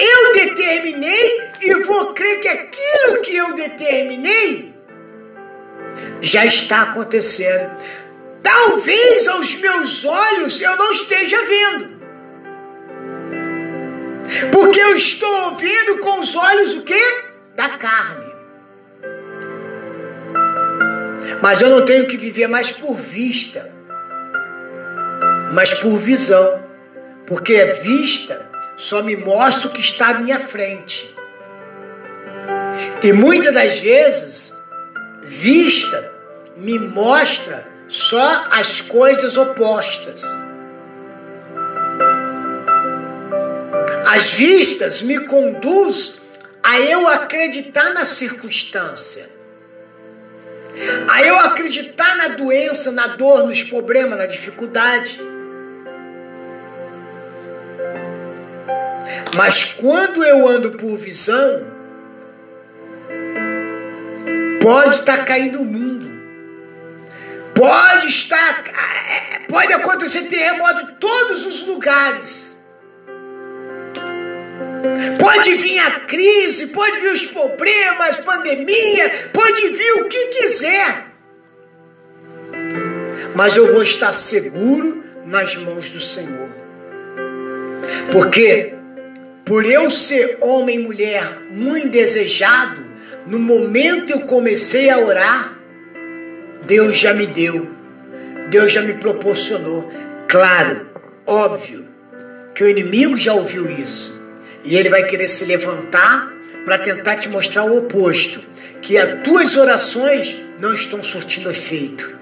Eu 0.00 0.34
determinei 0.34 1.50
e 1.62 1.74
vou 1.84 2.12
crer 2.12 2.40
que 2.40 2.48
aquilo 2.48 3.22
que 3.22 3.36
eu 3.36 3.54
determinei 3.54 4.74
já 6.20 6.44
está 6.44 6.82
acontecendo. 6.82 7.70
Talvez 8.42 9.28
aos 9.28 9.54
meus 9.56 10.04
olhos 10.04 10.60
eu 10.60 10.76
não 10.76 10.92
esteja 10.92 11.38
vendo. 11.44 11.94
Porque 14.52 14.80
eu 14.80 14.96
estou 14.96 15.54
vendo 15.56 15.98
com 15.98 16.20
os 16.20 16.34
olhos 16.34 16.74
o 16.74 16.82
que? 16.82 17.22
Da 17.54 17.68
carne. 17.70 18.34
Mas 21.40 21.60
eu 21.60 21.68
não 21.68 21.84
tenho 21.84 22.06
que 22.06 22.16
viver 22.16 22.48
mais 22.48 22.72
por 22.72 22.96
vista, 22.96 23.70
mas 25.52 25.74
por 25.74 25.98
visão. 25.98 26.62
Porque 27.26 27.56
a 27.56 27.72
vista 27.72 28.53
só 28.76 29.02
me 29.02 29.16
mostra 29.16 29.68
o 29.68 29.72
que 29.72 29.80
está 29.80 30.08
à 30.08 30.14
minha 30.14 30.40
frente. 30.40 31.14
E 33.02 33.12
muitas 33.12 33.52
das 33.52 33.78
vezes, 33.78 34.54
vista 35.22 36.12
me 36.56 36.78
mostra 36.78 37.66
só 37.88 38.46
as 38.50 38.80
coisas 38.80 39.36
opostas. 39.36 40.22
As 44.06 44.34
vistas 44.34 45.02
me 45.02 45.20
conduz 45.26 46.20
a 46.62 46.80
eu 46.80 47.06
acreditar 47.08 47.92
na 47.92 48.04
circunstância. 48.04 49.28
A 51.08 51.22
eu 51.22 51.38
acreditar 51.40 52.16
na 52.16 52.28
doença, 52.28 52.90
na 52.90 53.08
dor, 53.08 53.46
nos 53.46 53.62
problemas, 53.62 54.18
na 54.18 54.26
dificuldade. 54.26 55.20
Mas 59.34 59.64
quando 59.64 60.24
eu 60.24 60.48
ando 60.48 60.72
por 60.72 60.96
visão, 60.96 61.66
pode 64.62 64.96
estar 64.96 65.18
tá 65.18 65.24
caindo 65.24 65.60
o 65.60 65.64
mundo 65.64 66.04
Pode 67.54 68.08
estar, 68.08 68.64
é, 68.66 69.38
pode 69.46 69.72
acontecer 69.72 70.24
terremoto 70.24 70.82
em 70.82 70.94
todos 70.96 71.46
os 71.46 71.62
lugares. 71.62 72.56
Pode 75.20 75.54
vir 75.54 75.78
a 75.78 76.00
crise, 76.00 76.66
pode 76.68 76.98
vir 76.98 77.12
os 77.12 77.26
problemas, 77.26 78.16
pandemia, 78.16 79.30
pode 79.32 79.68
vir 79.68 79.92
o 80.02 80.08
que 80.08 80.26
quiser. 80.26 81.06
Mas 83.36 83.56
eu 83.56 83.72
vou 83.72 83.82
estar 83.82 84.12
seguro 84.12 85.04
nas 85.24 85.56
mãos 85.56 85.90
do 85.90 86.00
Senhor. 86.00 86.48
Porque 88.10 88.74
por 89.44 89.66
eu 89.66 89.90
ser 89.90 90.38
homem 90.40 90.76
e 90.76 90.82
mulher 90.82 91.40
muito 91.50 91.88
desejado, 91.88 92.82
no 93.26 93.38
momento 93.38 94.10
eu 94.10 94.20
comecei 94.20 94.88
a 94.88 94.98
orar, 94.98 95.52
Deus 96.66 96.96
já 96.96 97.12
me 97.12 97.26
deu, 97.26 97.68
Deus 98.48 98.72
já 98.72 98.80
me 98.82 98.94
proporcionou. 98.94 99.92
Claro, 100.26 100.88
óbvio, 101.26 101.86
que 102.54 102.64
o 102.64 102.68
inimigo 102.68 103.18
já 103.18 103.34
ouviu 103.34 103.70
isso 103.70 104.20
e 104.64 104.76
ele 104.76 104.88
vai 104.88 105.04
querer 105.04 105.28
se 105.28 105.44
levantar 105.44 106.32
para 106.64 106.78
tentar 106.78 107.16
te 107.16 107.28
mostrar 107.28 107.64
o 107.64 107.76
oposto, 107.76 108.40
que 108.80 108.96
as 108.96 109.22
tuas 109.22 109.56
orações 109.56 110.40
não 110.58 110.72
estão 110.72 111.02
surtindo 111.02 111.50
efeito. 111.50 112.16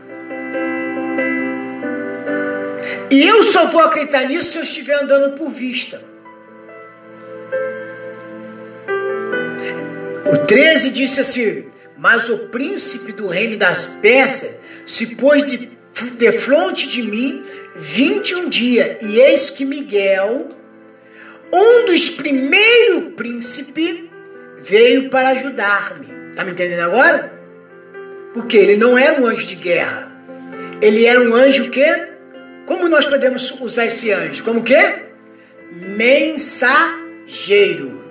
E 3.10 3.26
eu 3.26 3.44
só 3.44 3.68
vou 3.68 3.82
acreditar 3.82 4.24
nisso 4.24 4.52
se 4.52 4.58
eu 4.58 4.62
estiver 4.62 4.94
andando 4.94 5.36
por 5.36 5.50
vista. 5.50 6.11
O 10.32 10.38
13 10.38 10.90
disse 10.90 11.20
assim: 11.20 11.66
Mas 11.98 12.30
o 12.30 12.48
príncipe 12.48 13.12
do 13.12 13.28
reino 13.28 13.58
das 13.58 13.84
Persas 14.00 14.54
se 14.86 15.14
pôs 15.14 15.44
de, 15.44 15.68
de 16.16 16.32
fronte 16.32 16.88
de 16.88 17.02
mim 17.02 17.44
vinte 17.76 18.34
um 18.34 18.48
dia, 18.48 18.98
e 19.02 19.20
eis 19.20 19.50
que 19.50 19.62
Miguel, 19.64 20.48
um 21.52 21.84
dos 21.84 22.08
primeiros 22.10 23.12
príncipes, 23.14 24.04
veio 24.58 25.10
para 25.10 25.28
ajudar-me. 25.30 26.06
Tá 26.34 26.44
me 26.44 26.52
entendendo 26.52 26.80
agora? 26.80 27.30
Porque 28.32 28.56
ele 28.56 28.76
não 28.76 28.96
era 28.96 29.20
um 29.20 29.26
anjo 29.26 29.46
de 29.46 29.56
guerra. 29.56 30.10
Ele 30.80 31.04
era 31.04 31.20
um 31.20 31.34
anjo 31.34 31.68
que? 31.68 31.84
Como 32.64 32.88
nós 32.88 33.04
podemos 33.04 33.50
usar 33.60 33.84
esse 33.84 34.10
anjo? 34.10 34.42
Como 34.44 34.62
que? 34.62 34.80
Mensageiro. 35.70 38.01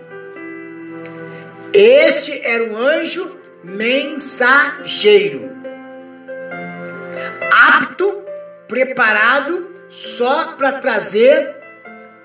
Esse 1.73 2.41
era 2.43 2.65
um 2.65 2.77
anjo 2.77 3.37
mensageiro. 3.63 5.49
Apto, 7.49 8.23
preparado 8.67 9.71
só 9.89 10.53
para 10.53 10.73
trazer 10.73 11.55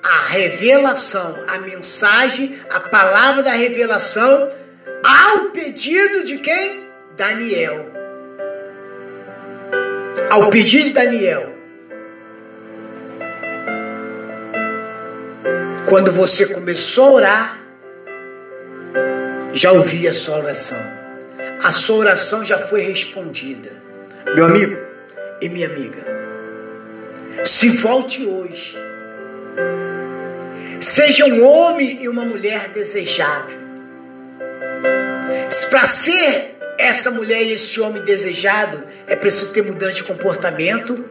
a 0.02 0.26
revelação, 0.28 1.44
a 1.46 1.58
mensagem, 1.58 2.58
a 2.70 2.80
palavra 2.80 3.42
da 3.42 3.52
revelação 3.52 4.50
ao 5.04 5.50
pedido 5.50 6.24
de 6.24 6.38
quem? 6.38 6.86
Daniel. 7.16 7.92
Ao 10.30 10.50
pedido 10.50 10.84
de 10.84 10.92
Daniel. 10.92 11.54
Quando 15.88 16.10
você 16.10 16.46
começou 16.46 17.04
a 17.04 17.12
orar, 17.12 17.65
já 19.56 19.72
ouvi 19.72 20.06
a 20.06 20.12
sua 20.12 20.36
oração. 20.36 20.78
A 21.62 21.72
sua 21.72 21.96
oração 21.96 22.44
já 22.44 22.58
foi 22.58 22.82
respondida. 22.82 23.70
Meu 24.34 24.44
amigo 24.44 24.76
e 25.40 25.48
minha 25.48 25.66
amiga, 25.66 26.04
se 27.44 27.70
volte 27.70 28.24
hoje. 28.26 28.76
Seja 30.78 31.24
um 31.24 31.42
homem 31.42 32.02
e 32.02 32.08
uma 32.08 32.24
mulher 32.24 32.68
desejável. 32.68 33.58
Para 35.70 35.86
ser 35.86 36.56
essa 36.78 37.10
mulher 37.10 37.42
e 37.42 37.52
esse 37.52 37.80
homem 37.80 38.02
desejado, 38.02 38.86
é 39.06 39.16
preciso 39.16 39.52
ter 39.52 39.62
mudança 39.62 39.94
de 39.94 40.04
comportamento 40.04 41.02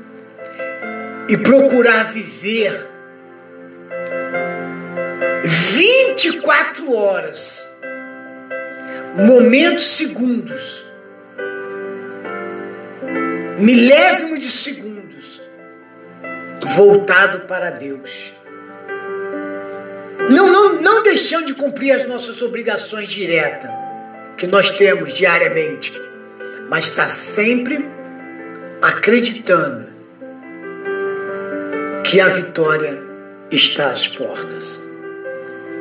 e 1.28 1.36
procurar 1.36 2.12
viver 2.12 2.88
24 5.44 6.94
horas, 6.94 7.75
momentos, 9.16 9.96
segundos, 9.96 10.86
milésimo 13.58 14.38
de 14.38 14.52
segundos, 14.52 15.42
voltado 16.76 17.42
para 17.42 17.70
Deus. 17.70 18.34
Não, 20.30 20.52
não, 20.52 20.82
não 20.82 21.04
deixando 21.04 21.46
de 21.46 21.54
cumprir 21.54 21.92
as 21.92 22.06
nossas 22.06 22.42
obrigações 22.42 23.08
diretas, 23.08 23.72
que 24.38 24.48
nós 24.48 24.72
temos 24.72 25.16
diariamente, 25.16 25.94
mas 26.70 26.86
está 26.86 27.08
sempre 27.08 27.86
acreditando 28.82 29.86
que 32.04 32.20
a 32.20 32.28
vitória 32.28 33.02
está 33.50 33.92
às 33.92 34.08
portas. 34.08 34.82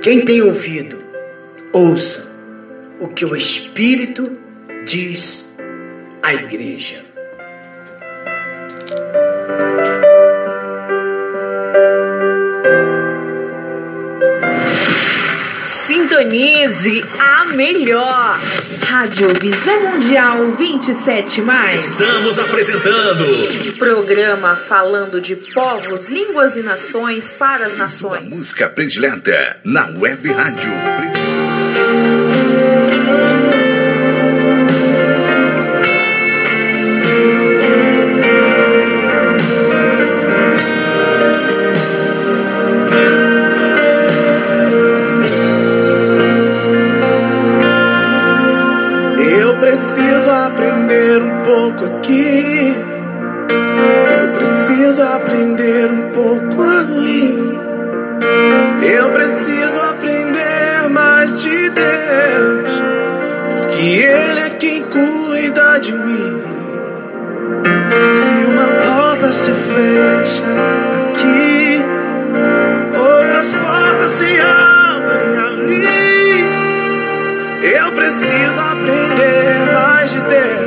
Quem 0.02 0.24
tem 0.24 0.40
ouvido, 0.42 1.02
ouça 1.72 2.33
o 3.00 3.08
que 3.08 3.24
o 3.24 3.34
Espírito 3.34 4.38
diz 4.86 5.54
à 6.22 6.34
igreja. 6.34 7.02
Sintonize 15.62 17.04
a 17.18 17.44
melhor. 17.46 18.40
Rádio 18.86 19.28
Visão 19.40 19.80
Mundial 19.80 20.52
27 20.52 21.42
mais. 21.42 21.88
Estamos 21.88 22.38
apresentando 22.38 23.24
Programa 23.78 24.56
falando 24.56 25.20
de 25.20 25.34
povos, 25.52 26.08
línguas 26.10 26.56
e 26.56 26.62
nações 26.62 27.32
para 27.32 27.66
as 27.66 27.76
nações. 27.76 28.34
música 28.34 28.68
predileta 28.68 29.58
na 29.64 29.86
web 29.98 30.32
rádio. 30.32 31.33
Pouco 51.74 51.96
aqui. 51.96 52.74
Eu 54.18 54.28
preciso 54.32 55.02
aprender 55.02 55.90
um 55.90 56.10
pouco 56.12 56.62
ali. 56.62 57.54
Eu 58.82 59.10
preciso 59.10 59.80
aprender 59.80 60.88
mais 60.90 61.40
de 61.40 61.70
Deus. 61.70 62.82
Porque 63.50 63.82
Ele 63.82 64.40
é 64.40 64.50
quem 64.50 64.84
cuida 64.84 65.78
de 65.80 65.92
mim. 65.92 66.42
Se 68.06 68.30
uma 68.50 68.66
porta 68.84 69.32
se 69.32 69.50
fecha 69.52 70.44
aqui, 71.10 71.80
outras 72.96 73.52
portas 73.54 74.10
se 74.10 74.40
abrem 74.40 75.38
ali. 75.38 76.14
Eu 77.62 77.92
preciso 77.92 78.60
aprender 78.60 79.72
mais 79.72 80.10
de 80.10 80.20
Deus, 80.20 80.63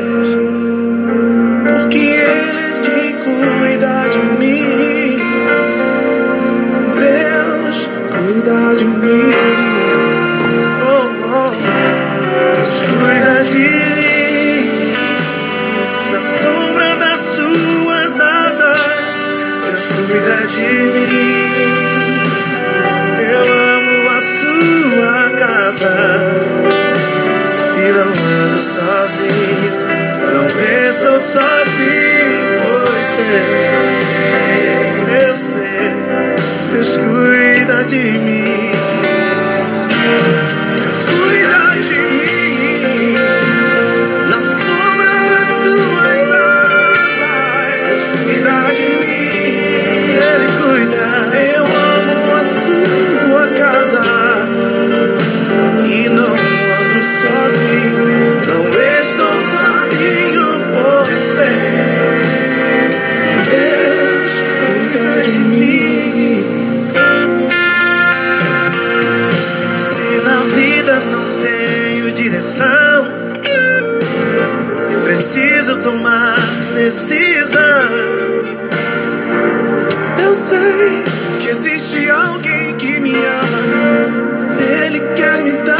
de 20.57 21.11
mim. 21.13 22.23
Eu 23.19 23.41
amo 23.75 24.09
a 24.09 24.21
sua 24.21 25.29
casa 25.37 25.93
e 27.77 27.91
não 27.91 28.09
ando 28.09 28.61
sozinho, 28.63 29.71
não 30.33 30.45
estou 30.87 31.19
sozinho, 31.19 32.37
pois 32.63 33.05
sei, 33.05 33.49
eu 35.27 35.35
sei, 35.35 35.93
Deus 36.73 36.97
cuida 36.97 37.83
de 37.83 38.03
mim. 38.03 38.71
Deus 40.77 41.05
cuida 41.05 41.59
de 41.81 41.97
mim, 41.99 42.06
Ele 50.37 50.47
cuida. 50.61 51.05
Eu 51.35 51.65
amo 51.65 52.15
a 52.35 52.43
sua 52.43 53.45
casa 53.57 54.01
e 55.83 56.09
não 56.09 56.25
ando 56.25 56.99
sozinho, 57.21 58.05
não 58.45 58.63
estou 59.01 59.35
sozinho, 59.55 60.45
pois 60.73 61.23
sei, 61.23 61.59
Deus 63.49 64.33
cuida 64.59 65.07
de 65.23 65.35
mim. 65.39 66.45
Se 69.73 70.05
na 70.23 70.39
vida 70.55 70.93
não 71.11 71.25
tenho 71.41 72.11
direção, 72.11 73.07
eu 74.91 74.99
preciso 75.01 75.77
tomar 75.77 76.37
decisão. 76.75 77.57
Eu 80.23 80.33
sei 80.35 81.03
que 81.39 81.47
existe 81.47 82.09
alguém 82.09 82.75
que 82.75 82.99
me 82.99 83.13
ama. 83.13 84.57
Ele 84.85 84.99
quer 85.15 85.43
me 85.43 85.51
dar 85.63 85.76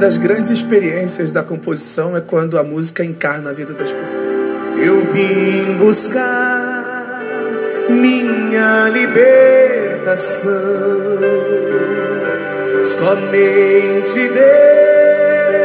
das 0.00 0.16
grandes 0.16 0.50
experiências 0.50 1.30
da 1.30 1.42
composição 1.42 2.16
é 2.16 2.22
quando 2.22 2.58
a 2.58 2.64
música 2.64 3.04
encarna 3.04 3.50
a 3.50 3.52
vida 3.52 3.74
das 3.74 3.92
pessoas. 3.92 4.22
Eu 4.78 5.02
vim 5.04 5.76
buscar 5.78 7.20
minha 7.90 8.88
libertação. 8.88 10.50
Somente 12.82 14.30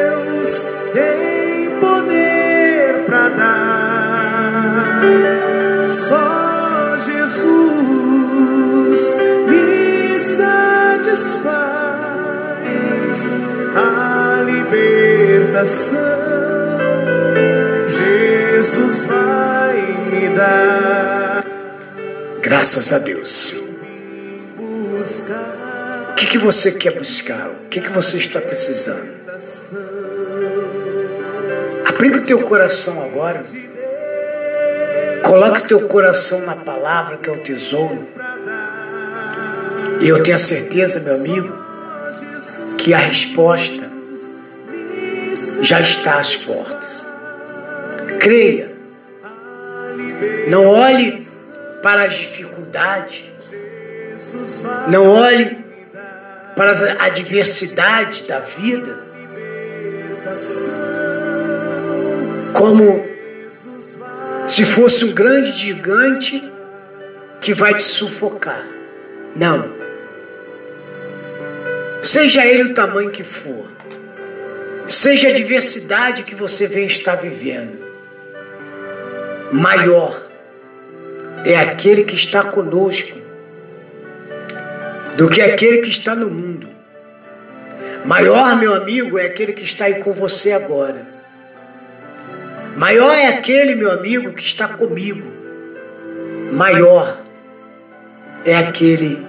Deus 0.03 0.63
tem 0.91 1.69
poder 1.79 3.05
para 3.05 3.29
dar. 3.29 4.99
Só 5.89 6.97
Jesus 6.97 7.53
me 9.47 10.19
satisfaz 10.19 11.74
libertação. 15.55 15.99
Jesus 17.87 19.05
vai 19.05 19.81
me 20.11 20.35
dar. 20.35 21.45
Graças 22.41 22.91
a 22.91 22.99
Deus. 22.99 23.53
O 26.11 26.15
que, 26.15 26.25
que 26.27 26.37
você 26.37 26.73
quer 26.73 26.97
buscar? 26.97 27.49
O 27.49 27.69
que, 27.69 27.79
que 27.79 27.89
você 27.89 28.17
está 28.17 28.41
precisando? 28.41 29.15
Aplica 31.85 32.17
o 32.17 32.25
teu 32.25 32.41
coração 32.41 33.01
agora. 33.01 33.41
Coloque 35.23 35.61
o 35.61 35.67
teu 35.67 35.87
coração 35.87 36.41
na 36.41 36.55
palavra 36.55 37.17
que 37.17 37.29
é 37.29 37.33
o 37.33 37.37
tesouro. 37.37 38.07
E 40.01 40.07
eu 40.07 40.21
tenho 40.21 40.35
a 40.35 40.39
certeza, 40.39 40.99
meu 40.99 41.15
amigo, 41.15 41.55
que 42.77 42.93
a 42.93 42.97
resposta 42.97 43.84
já 45.65 45.81
está 45.81 46.19
às 46.19 46.35
portas. 46.35 47.07
Creia. 48.19 48.73
Não 50.47 50.67
olhe 50.67 51.17
para 51.81 52.03
as 52.03 52.15
dificuldades. 52.15 53.25
Não 54.87 55.07
olhe 55.07 55.65
para 56.55 56.71
a 56.71 57.05
adversidade 57.05 58.23
da 58.23 58.39
vida 58.39 59.03
como 62.53 63.05
se 64.47 64.63
fosse 64.63 65.03
um 65.03 65.13
grande 65.13 65.51
gigante 65.51 66.51
que 67.41 67.53
vai 67.53 67.73
te 67.73 67.83
sufocar. 67.83 68.65
Não. 69.35 69.69
Seja 72.01 72.45
ele 72.45 72.71
o 72.71 72.73
tamanho 72.73 73.09
que 73.09 73.23
for, 73.23 73.67
seja 74.87 75.27
a 75.27 75.31
adversidade 75.31 76.23
que 76.23 76.35
você 76.35 76.67
vem 76.67 76.85
estar 76.85 77.15
vivendo, 77.15 77.79
maior 79.51 80.25
é 81.43 81.55
aquele 81.55 82.03
que 82.03 82.15
está 82.15 82.43
conosco 82.43 83.17
do 85.15 85.29
que 85.29 85.41
aquele 85.41 85.79
que 85.79 85.89
está 85.89 86.15
no 86.15 86.29
mundo. 86.29 86.67
Maior, 88.05 88.57
meu 88.57 88.73
amigo, 88.73 89.17
é 89.17 89.25
aquele 89.25 89.53
que 89.53 89.63
está 89.63 89.85
aí 89.85 89.95
com 89.95 90.11
você 90.13 90.51
agora. 90.51 91.01
Maior 92.75 93.11
é 93.11 93.27
aquele, 93.27 93.73
meu 93.73 93.91
amigo, 93.91 94.33
que 94.33 94.43
está 94.43 94.67
comigo. 94.67 95.25
Maior 96.51 97.17
é 98.45 98.55
aquele 98.57 99.25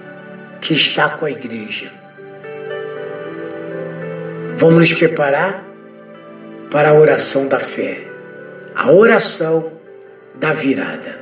que 0.61 0.73
está 0.73 1.09
com 1.09 1.25
a 1.25 1.31
igreja. 1.31 1.96
Vamos 4.59 4.89
nos 4.89 4.93
preparar 4.93 5.63
para 6.71 6.89
a 6.89 6.93
oração 6.95 7.47
da 7.47 7.59
fé, 7.59 8.01
a 8.75 8.91
oração 8.91 9.71
da 10.33 10.51
virada. 10.51 11.15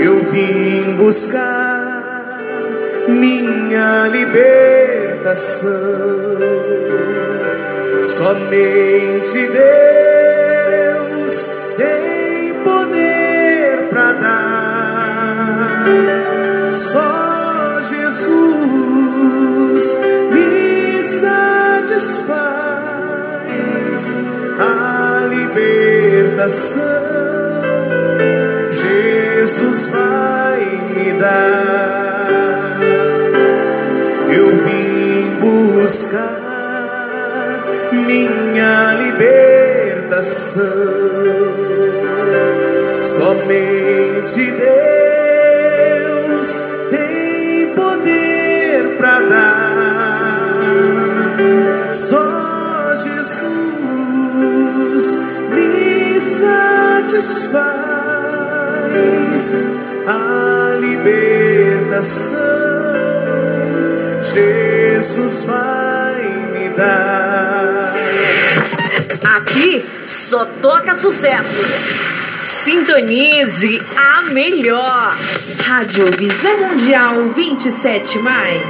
Eu 0.00 0.22
vim 0.30 0.94
buscar 0.98 2.38
minha 3.08 4.06
libertação. 4.06 5.70
Somente 8.00 9.48
Deus 9.48 10.09
satisfaz 22.00 22.40
a 24.58 25.26
libertação. 25.28 26.82
Jesus 28.70 29.90
vai 29.90 30.60
me 30.94 31.12
dar. 31.20 32.80
Eu 34.34 34.48
vim 34.56 35.36
buscar 35.40 36.40
minha 37.92 38.94
libertação. 38.94 40.70
Somente 43.02 44.50
Deus 44.52 44.89
a 60.06 60.76
libertação. 60.78 62.38
Jesus 64.22 65.44
vai 65.46 66.22
me 66.52 66.68
dar. 66.76 67.94
Aqui 69.36 69.82
só 70.04 70.44
toca 70.60 70.94
sucesso. 70.94 71.64
Sintonize 72.38 73.80
a 73.96 74.22
melhor. 74.30 75.16
Rádio 75.64 76.04
Visão 76.18 76.58
Mundial 76.58 77.30
27 77.34 78.18
mais. 78.18 78.62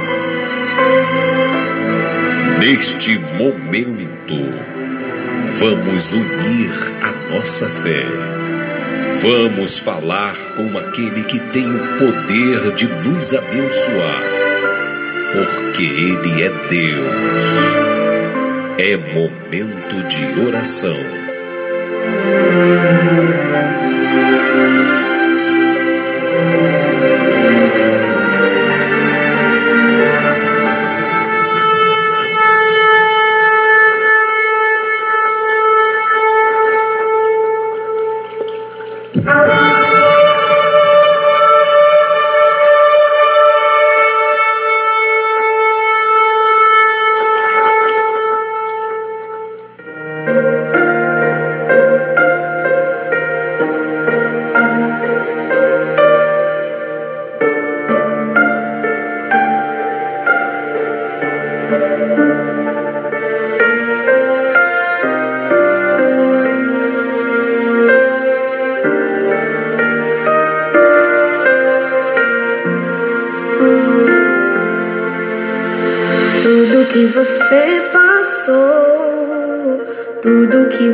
Neste 2.59 3.19
momento, 3.37 4.37
vamos 5.47 6.13
unir 6.13 6.71
a 7.01 7.33
nossa 7.33 7.67
fé. 7.67 8.30
Vamos 9.21 9.77
falar 9.77 10.35
com 10.55 10.75
aquele 10.79 11.23
que 11.23 11.39
tem 11.51 11.67
o 11.71 11.97
poder 11.99 12.73
de 12.75 12.87
nos 12.87 13.31
abençoar, 13.35 14.23
porque 15.31 15.83
Ele 15.83 16.41
é 16.41 16.49
Deus. 16.67 17.21
É 18.79 18.97
momento 18.97 20.07
de 20.07 20.41
oração. 20.47 21.20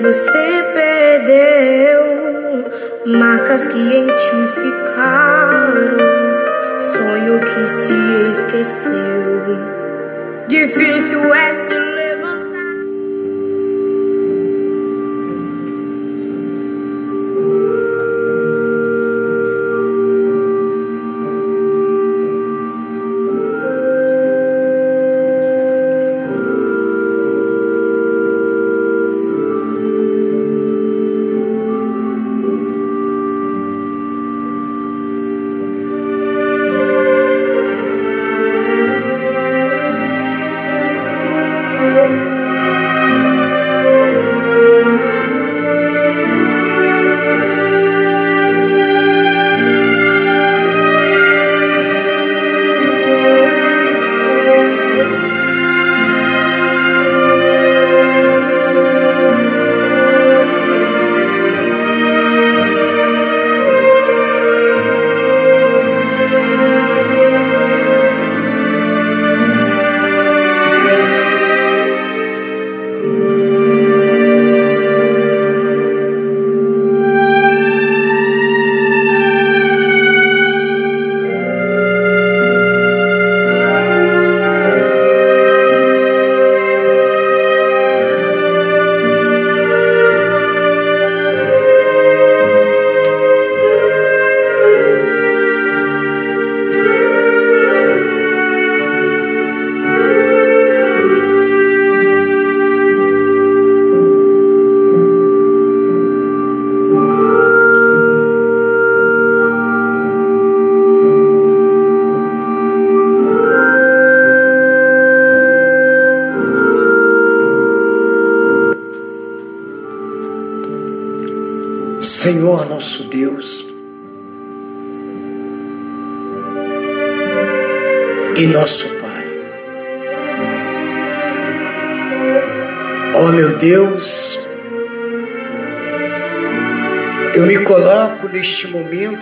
Você 0.08 0.47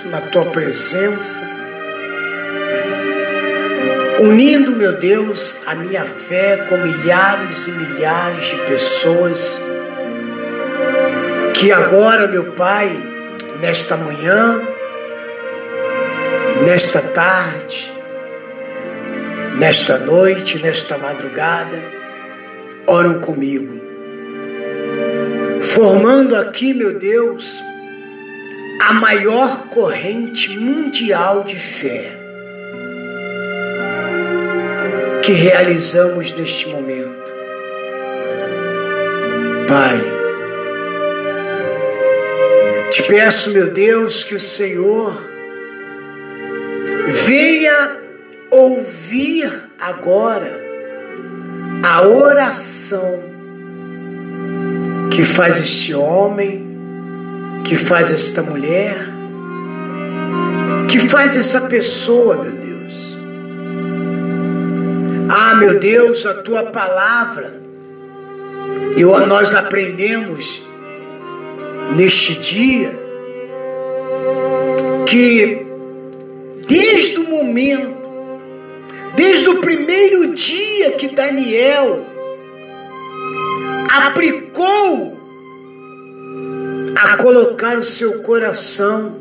na 0.06 0.22
tua 0.22 0.46
presença, 0.46 1.50
unindo, 4.20 4.76
meu 4.76 4.94
Deus, 4.94 5.58
a 5.66 5.76
minha 5.76 6.06
fé 6.06 6.66
com 6.70 6.78
milhares 6.78 7.68
e 7.68 7.72
milhares 7.72 8.46
de 8.46 8.58
pessoas 8.62 9.60
que 11.54 11.72
agora, 11.72 12.28
meu 12.28 12.52
Pai, 12.52 12.92
nesta 13.60 13.98
manhã, 13.98 14.62
nesta 16.66 17.02
tarde, 17.02 17.92
nesta 19.58 19.98
noite, 19.98 20.62
nesta 20.62 20.98
madrugada, 20.98 21.82
oram 22.86 23.20
comigo, 23.20 23.82
formando 25.62 26.36
aqui, 26.36 26.74
meu 26.74 26.98
Deus, 27.00 27.64
maior 28.96 29.68
corrente 29.68 30.58
mundial 30.58 31.44
de 31.44 31.56
fé 31.56 32.18
que 35.24 35.32
realizamos 35.32 36.34
neste 36.34 36.68
momento. 36.70 37.34
Pai, 39.68 40.00
te 42.92 43.04
peço, 43.04 43.52
meu 43.52 43.72
Deus, 43.72 44.24
que 44.24 44.36
o 44.36 44.40
Senhor 44.40 45.20
venha 47.08 47.98
ouvir 48.52 49.52
agora 49.80 50.64
a 51.84 52.02
oração 52.08 53.24
que 55.12 55.24
faz 55.24 55.60
este 55.60 55.94
homem, 55.94 56.65
que 57.66 57.76
faz 57.76 58.12
esta 58.12 58.44
mulher, 58.44 58.96
que 60.88 61.00
faz 61.00 61.36
essa 61.36 61.62
pessoa, 61.62 62.38
meu 62.38 62.52
Deus. 62.52 63.18
Ah, 65.28 65.56
meu 65.56 65.80
Deus, 65.80 66.26
a 66.28 66.36
tua 66.36 66.66
palavra, 66.66 67.60
e 68.96 69.04
nós 69.04 69.56
aprendemos 69.56 70.64
neste 71.96 72.40
dia 72.40 73.00
que 75.08 75.66
desde 76.68 77.20
o 77.20 77.24
momento, 77.24 77.96
desde 79.16 79.50
o 79.50 79.58
primeiro 79.58 80.36
dia 80.36 80.92
que 80.92 81.08
Daniel 81.08 82.06
aplicou 83.90 85.15
a 86.96 87.18
colocar 87.18 87.78
o 87.78 87.84
seu 87.84 88.22
coração, 88.22 89.18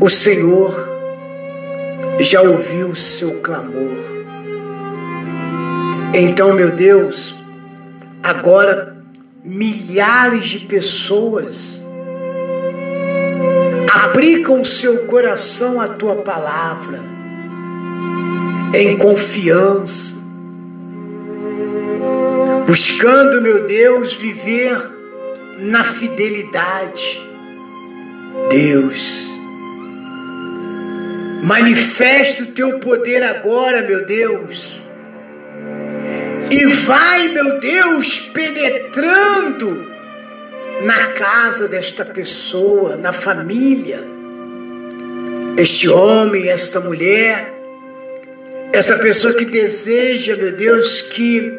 o 0.00 0.08
Senhor 0.10 0.88
já 2.20 2.42
ouviu 2.42 2.90
o 2.90 2.96
seu 2.96 3.40
clamor. 3.40 3.96
Então, 6.12 6.52
meu 6.52 6.70
Deus, 6.70 7.34
agora 8.22 8.96
milhares 9.42 10.44
de 10.44 10.58
pessoas 10.66 11.86
aplicam 13.90 14.60
o 14.60 14.64
seu 14.64 15.06
coração 15.06 15.80
à 15.80 15.88
tua 15.88 16.16
palavra, 16.16 17.00
em 18.74 18.98
confiança, 18.98 20.17
buscando, 22.68 23.42
meu 23.42 23.66
Deus, 23.66 24.12
viver 24.12 24.78
na 25.58 25.82
fidelidade. 25.82 27.26
Deus, 28.48 29.26
manifesta 31.42 32.44
o 32.44 32.52
teu 32.52 32.78
poder 32.78 33.24
agora, 33.24 33.82
meu 33.82 34.06
Deus 34.06 34.86
e 36.50 36.64
vai, 36.66 37.28
meu 37.28 37.60
Deus, 37.60 38.20
penetrando 38.32 39.86
na 40.82 41.12
casa 41.12 41.68
desta 41.68 42.04
pessoa, 42.04 42.96
na 42.96 43.12
família, 43.12 44.02
este 45.56 45.88
homem, 45.88 46.48
esta 46.48 46.80
mulher, 46.80 47.52
essa 48.72 48.98
pessoa 48.98 49.34
que 49.34 49.44
deseja, 49.44 50.36
meu 50.36 50.52
Deus, 50.52 51.02
que 51.02 51.52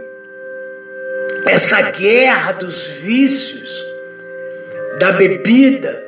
essa 1.46 1.82
guerra 1.92 2.54
dos 2.54 2.88
vícios, 2.88 3.86
da 5.00 5.12
bebida, 5.12 6.04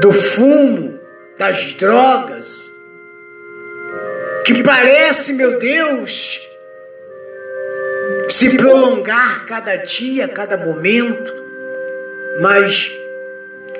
do 0.00 0.12
fumo, 0.12 1.00
das 1.38 1.74
drogas, 1.74 2.70
que 4.44 4.62
parece, 4.62 5.32
meu 5.32 5.58
Deus, 5.58 6.46
se 8.28 8.56
prolongar 8.56 9.46
cada 9.46 9.76
dia, 9.76 10.28
cada 10.28 10.56
momento, 10.56 11.34
mas 12.40 12.92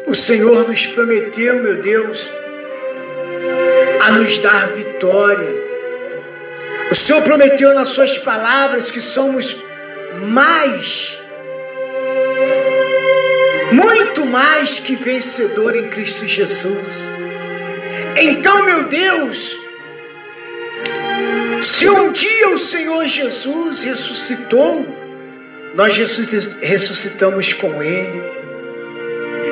o 0.07 0.15
Senhor 0.15 0.67
nos 0.67 0.87
prometeu, 0.87 1.63
meu 1.63 1.77
Deus, 1.77 2.31
a 4.01 4.13
nos 4.13 4.39
dar 4.39 4.69
vitória. 4.69 5.66
O 6.91 6.95
Senhor 6.95 7.23
prometeu 7.23 7.75
nas 7.75 7.89
Suas 7.89 8.17
palavras 8.19 8.91
que 8.91 9.01
somos 9.01 9.57
mais, 10.29 11.19
muito 13.73 14.25
mais 14.25 14.79
que 14.79 14.95
vencedor 14.95 15.77
em 15.77 15.89
Cristo 15.89 16.27
Jesus. 16.27 17.09
Então, 18.17 18.65
meu 18.65 18.85
Deus, 18.85 19.57
se 21.61 21.89
um 21.89 22.13
dia 22.13 22.51
o 22.51 22.59
Senhor 22.59 23.07
Jesus 23.07 23.83
ressuscitou, 23.83 24.87
nós 25.75 25.97
ressuscitamos 26.61 27.53
com 27.53 27.83
Ele. 27.83 28.23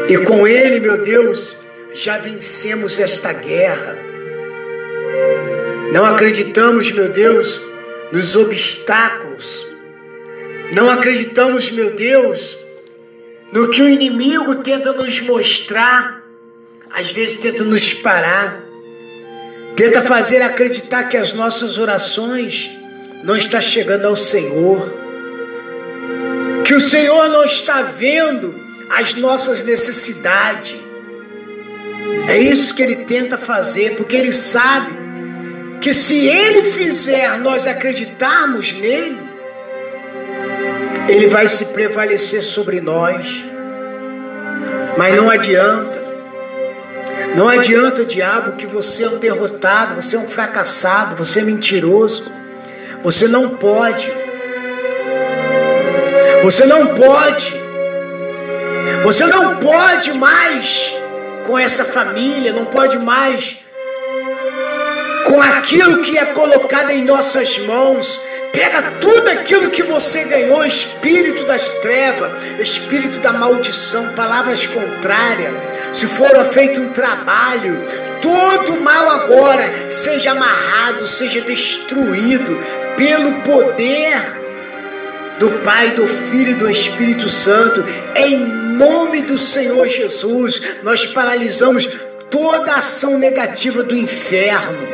E 0.09 0.19
com 0.19 0.47
Ele, 0.47 0.81
meu 0.81 1.03
Deus, 1.03 1.57
já 1.93 2.19
vencemos 2.19 2.99
esta 2.99 3.33
guerra. 3.33 3.99
Não 5.95 6.05
acreditamos, 6.05 6.91
meu 6.91 7.09
Deus, 7.09 7.63
nos 8.11 8.35
obstáculos. 8.35 9.65
Não 10.73 10.91
acreditamos, 10.91 11.71
meu 11.71 11.95
Deus, 11.95 12.59
no 13.53 13.71
que 13.71 13.81
o 13.81 13.89
inimigo 13.89 14.57
tenta 14.57 14.93
nos 14.93 15.21
mostrar, 15.21 16.21
às 16.91 17.13
vezes 17.13 17.37
tenta 17.37 17.63
nos 17.63 17.95
parar, 17.95 18.61
tenta 19.77 20.03
fazer 20.03 20.43
acreditar 20.43 21.05
que 21.05 21.17
as 21.17 21.33
nossas 21.33 21.79
orações 21.79 22.73
não 23.23 23.37
estão 23.37 23.61
chegando 23.61 24.07
ao 24.09 24.17
Senhor, 24.17 24.93
que 26.65 26.75
o 26.75 26.81
Senhor 26.81 27.29
não 27.29 27.45
está 27.45 27.83
vendo 27.83 28.53
as 28.91 29.15
nossas 29.15 29.63
necessidades. 29.63 30.75
É 32.27 32.37
isso 32.37 32.75
que 32.75 32.83
ele 32.83 32.97
tenta 32.97 33.39
fazer, 33.39 33.95
porque 33.95 34.17
ele 34.17 34.33
sabe 34.33 35.04
que 35.85 35.93
se 35.93 36.27
ele 36.27 36.63
fizer 36.63 37.39
nós 37.41 37.67
acreditarmos 37.67 38.73
nele, 38.73 39.21
ele 41.07 41.27
vai 41.27 41.47
se 41.47 41.67
prevalecer 41.67 42.43
sobre 42.43 42.81
nós. 42.81 43.45
Mas 44.97 45.15
não 45.15 45.29
adianta. 45.29 46.03
Não 47.37 47.47
adianta, 47.51 48.03
diabo, 48.03 48.53
que 48.53 48.65
você 48.65 49.05
é 49.05 49.11
um 49.11 49.19
derrotado, 49.19 50.01
você 50.01 50.17
é 50.17 50.19
um 50.19 50.27
fracassado, 50.27 51.17
você 51.17 51.41
é 51.41 51.43
mentiroso. 51.43 52.33
Você 53.03 53.29
não 53.29 53.51
pode. 53.51 54.11
Você 56.43 56.65
não 56.65 56.95
pode. 56.95 57.61
Você 59.03 59.27
não 59.27 59.57
pode 59.57 60.17
mais 60.17 60.97
com 61.45 61.59
essa 61.59 61.85
família, 61.85 62.55
não 62.55 62.65
pode 62.65 62.99
mais 62.99 63.64
com 65.25 65.41
aquilo 65.41 66.03
que 66.03 66.17
é 66.17 66.27
colocado 66.27 66.91
em 66.91 67.05
nossas 67.05 67.59
mãos. 67.61 68.21
Pega 68.53 68.83
tudo 69.01 69.29
aquilo 69.31 69.71
que 69.71 69.83
você 69.83 70.25
ganhou, 70.25 70.65
espírito 70.65 71.45
das 71.45 71.73
trevas, 71.75 72.31
espírito 72.61 73.19
da 73.19 73.33
maldição, 73.33 74.13
palavras 74.15 74.65
contrárias. 74.67 75.53
Se 75.93 76.07
for 76.07 76.29
feito 76.53 76.81
um 76.81 76.91
trabalho, 76.91 77.85
todo 78.23 78.81
mal 78.81 79.11
agora 79.11 79.91
seja 79.91 80.33
amarrado, 80.33 81.07
seja 81.09 81.41
destruído 81.41 82.57
pelo 82.97 83.33
poder 83.43 84.45
do 85.41 85.51
Pai, 85.65 85.91
do 85.91 86.07
Filho 86.07 86.53
e 86.53 86.55
do 86.55 86.71
Espírito 86.71 87.29
Santo, 87.29 87.85
em 88.15 88.39
nome 88.39 89.23
do 89.23 89.37
Senhor 89.37 89.89
Jesus, 89.89 90.63
nós 90.85 91.07
paralisamos 91.09 91.89
toda 92.31 92.75
ação 92.75 93.19
negativa 93.19 93.83
do 93.83 93.97
inferno. 93.97 94.94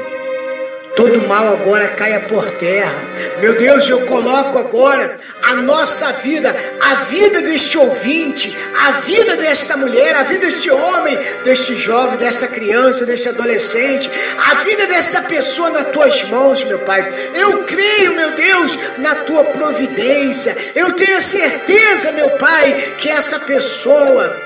Todo 0.97 1.27
mal 1.29 1.53
agora 1.53 1.89
caia 1.89 2.21
por 2.21 2.51
terra. 2.53 2.95
Meu 3.41 3.55
Deus, 3.55 3.89
eu 3.89 4.07
coloco 4.07 4.59
agora 4.59 5.17
a 5.43 5.55
nossa 5.55 6.13
vida, 6.13 6.55
a 6.81 6.95
vida 7.05 7.41
deste 7.43 7.79
ouvinte, 7.79 8.57
a 8.79 8.93
vida 8.93 9.37
desta 9.37 9.77
mulher, 9.77 10.17
a 10.17 10.25
vida 10.25 10.47
deste 10.47 10.71
homem, 10.71 11.17
deste 11.45 11.75
jovem, 11.75 12.19
desta 12.19 12.49
criança, 12.49 13.07
deste 13.07 13.29
adolescente, 13.29 14.11
a 14.51 14.55
vida 14.55 14.87
dessa 14.87 15.23
pessoa 15.23 15.71
nas 15.71 15.91
tuas 15.91 16.25
mãos, 16.25 16.65
meu 16.65 16.81
Pai. 16.81 17.09
Eu 17.35 17.63
creio, 17.65 18.15
meu 18.15 18.33
Deus, 18.33 18.77
na 18.99 19.15
tua 19.15 19.45
providência. 19.45 20.57
Eu 20.75 20.93
tenho 20.93 21.23
certeza, 21.23 22.13
meu 22.13 22.31
Pai, 22.31 22.95
que 22.99 23.09
essa 23.09 23.39
pessoa 23.39 24.37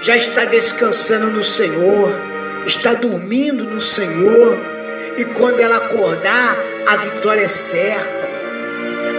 já 0.00 0.16
está 0.16 0.46
descansando 0.46 1.28
no 1.28 1.42
Senhor, 1.42 2.10
está 2.66 2.94
dormindo 2.94 3.64
no 3.64 3.80
Senhor 3.80 4.71
e 5.16 5.24
quando 5.26 5.60
ela 5.60 5.76
acordar, 5.76 6.56
a 6.86 6.96
vitória 6.96 7.42
é 7.42 7.48
certa. 7.48 8.30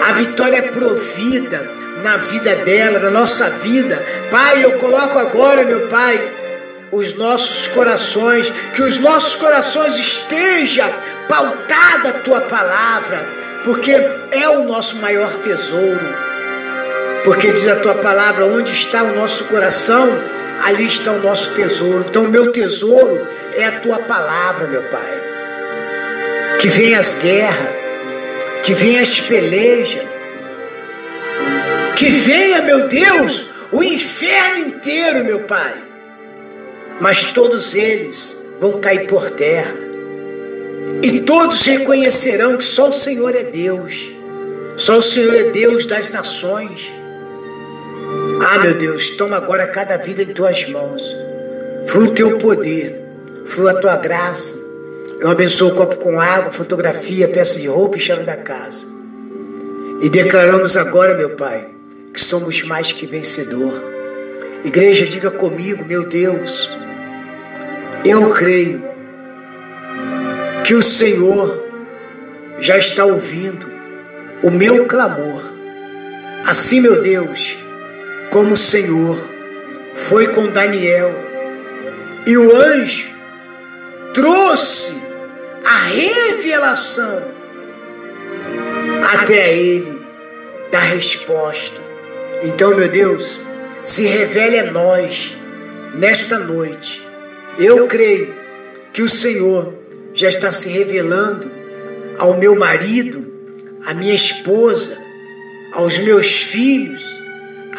A 0.08 0.14
vitória 0.14 0.58
é 0.58 0.62
provida 0.64 1.70
na 2.04 2.18
vida 2.18 2.56
dela, 2.58 3.00
na 3.00 3.12
nossa 3.12 3.50
vida. 3.50 4.04
Pai, 4.30 4.64
eu 4.64 4.74
coloco 4.74 5.18
agora, 5.18 5.64
meu 5.64 5.88
Pai, 5.88 6.20
os 6.92 7.14
nossos 7.14 7.68
corações, 7.68 8.52
que 8.74 8.82
os 8.82 8.98
nossos 9.00 9.36
corações 9.36 9.98
esteja 9.98 10.92
pautada 11.30 12.10
a 12.10 12.14
tua 12.14 12.42
palavra, 12.42 13.26
porque 13.64 13.92
é 14.32 14.50
o 14.50 14.64
nosso 14.64 14.98
maior 14.98 15.30
tesouro. 15.38 16.24
Porque 17.24 17.52
diz 17.52 17.68
a 17.68 17.78
tua 17.78 17.96
palavra, 17.96 18.46
onde 18.46 18.74
está 18.74 19.04
o 19.04 19.16
nosso 19.16 19.46
coração, 19.46 20.10
ali 20.66 20.86
está 20.86 21.12
o 21.12 21.20
nosso 21.20 21.54
tesouro. 21.54 22.06
Então, 22.10 22.24
meu 22.24 22.52
tesouro 22.52 23.26
é 23.54 23.66
a 23.66 23.80
tua 23.80 24.00
palavra, 24.00 24.68
meu 24.68 24.84
Pai 24.84 25.33
que 26.64 26.70
venha 26.70 26.98
as 26.98 27.16
guerras, 27.16 27.76
que 28.64 28.74
venha 28.74 29.02
as 29.02 29.20
pelejas, 29.20 30.02
que 31.98 32.06
venha, 32.06 32.62
meu 32.62 32.88
Deus, 32.88 33.48
o 33.70 33.84
inferno 33.84 34.68
inteiro, 34.68 35.26
meu 35.26 35.42
Pai. 35.42 35.76
Mas 37.02 37.34
todos 37.34 37.76
eles 37.76 38.46
vão 38.62 38.80
cair 38.80 39.08
por 39.08 39.30
terra. 39.30 39.76
E 41.02 41.20
todos 41.20 41.66
reconhecerão 41.66 42.56
que 42.56 42.64
só 42.64 42.88
o 42.88 42.94
Senhor 42.94 43.36
é 43.36 43.44
Deus. 43.44 44.14
Só 44.78 45.00
o 45.00 45.04
Senhor 45.04 45.36
é 45.36 45.44
Deus 45.52 45.86
das 45.86 46.12
nações. 46.12 46.94
Ah, 48.42 48.60
meu 48.60 48.74
Deus, 48.76 49.10
toma 49.18 49.36
agora 49.36 49.68
cada 49.68 49.98
vida 49.98 50.24
em 50.24 50.28
tuas 50.28 50.66
mãos. 50.70 51.14
Flua 51.88 52.06
o 52.06 52.14
teu 52.14 52.38
poder, 52.38 53.02
flua 53.48 53.72
a 53.72 53.76
tua 53.82 53.98
graça, 53.98 54.63
eu 55.24 55.30
abençoo 55.30 55.70
o 55.70 55.76
copo 55.76 55.96
com 55.96 56.20
água, 56.20 56.52
fotografia, 56.52 57.30
peça 57.30 57.58
de 57.58 57.70
roupa 57.70 57.96
e 57.96 58.00
chave 58.02 58.26
da 58.26 58.36
casa. 58.36 58.88
E 60.02 60.10
declaramos 60.10 60.76
agora, 60.76 61.16
meu 61.16 61.30
Pai, 61.30 61.70
que 62.14 62.20
somos 62.20 62.62
mais 62.64 62.92
que 62.92 63.06
vencedor. 63.06 63.74
Igreja, 64.66 65.06
diga 65.06 65.32
comigo, 65.32 65.86
meu 65.86 66.04
Deus, 66.04 66.78
eu 68.04 68.32
creio 68.32 68.84
que 70.66 70.76
o 70.76 70.84
Senhor 70.84 71.70
já 72.60 72.78
está 72.78 73.06
ouvindo 73.06 73.66
o 74.44 74.52
meu 74.52 74.88
clamor. 74.88 75.42
Assim, 76.46 76.82
meu 76.82 77.02
Deus, 77.02 77.58
como 78.30 78.56
o 78.56 78.58
Senhor 78.58 79.18
foi 79.96 80.28
com 80.28 80.48
Daniel 80.48 81.16
e 82.28 82.36
o 82.36 82.54
anjo 82.54 83.08
trouxe 84.14 85.03
a 85.66 85.86
revelação 85.86 87.24
até 89.14 89.44
a 89.44 89.52
Ele 89.52 90.02
da 90.72 90.80
resposta. 90.80 91.82
Então, 92.44 92.76
meu 92.76 92.90
Deus, 92.90 93.40
se 93.84 94.06
revele 94.06 94.60
a 94.60 94.72
nós 94.72 95.36
nesta 95.94 96.40
noite. 96.40 97.08
Eu 97.58 97.88
creio 97.88 98.34
que 98.92 99.02
o 99.02 99.10
Senhor 99.10 99.74
já 100.14 100.30
está 100.30 100.52
se 100.52 100.70
revelando 100.70 101.52
ao 102.18 102.38
meu 102.38 102.56
marido, 102.56 103.26
à 103.86 103.94
minha 103.94 104.14
esposa, 104.14 104.98
aos 105.72 105.98
meus 106.00 106.44
filhos, 106.44 107.04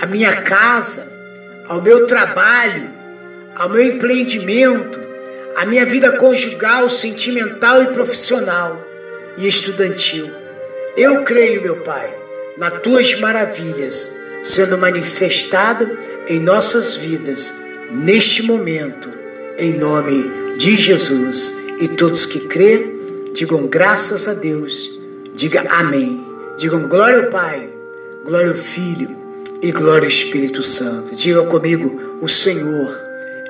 à 0.01 0.07
minha 0.07 0.43
casa, 0.43 1.11
ao 1.69 1.81
meu 1.81 2.07
trabalho, 2.07 2.91
ao 3.55 3.69
meu 3.69 3.83
empreendimento, 3.83 5.01
a 5.57 5.67
minha 5.67 5.85
vida 5.87 6.13
conjugal, 6.17 6.89
sentimental 6.91 7.83
e 7.83 7.87
profissional 7.89 8.81
e 9.39 9.49
estudantil. 9.49 10.31
Eu 10.97 11.25
creio, 11.25 11.63
meu 11.63 11.77
Pai, 11.77 12.13
nas 12.57 12.81
tuas 12.83 13.19
maravilhas 13.21 14.17
sendo 14.43 14.77
manifestada 14.77 15.91
em 16.29 16.39
nossas 16.39 16.97
vidas 16.97 17.55
neste 17.91 18.43
momento, 18.43 19.09
em 19.59 19.73
nome 19.73 20.57
de 20.59 20.77
Jesus. 20.77 21.55
E 21.81 21.89
todos 21.89 22.25
que 22.25 22.41
crê, 22.41 22.95
Digam 23.35 23.67
graças 23.67 24.29
a 24.29 24.33
Deus. 24.33 24.97
Diga 25.35 25.65
amém. 25.69 26.25
Digam 26.57 26.87
glória 26.87 27.25
ao 27.25 27.31
Pai, 27.31 27.69
glória 28.25 28.51
ao 28.51 28.57
Filho 28.57 29.11
e 29.61 29.73
glória 29.73 30.07
ao 30.07 30.09
Espírito 30.09 30.63
Santo. 30.63 31.17
Diga 31.17 31.43
comigo: 31.43 32.19
o 32.23 32.29
Senhor 32.29 32.97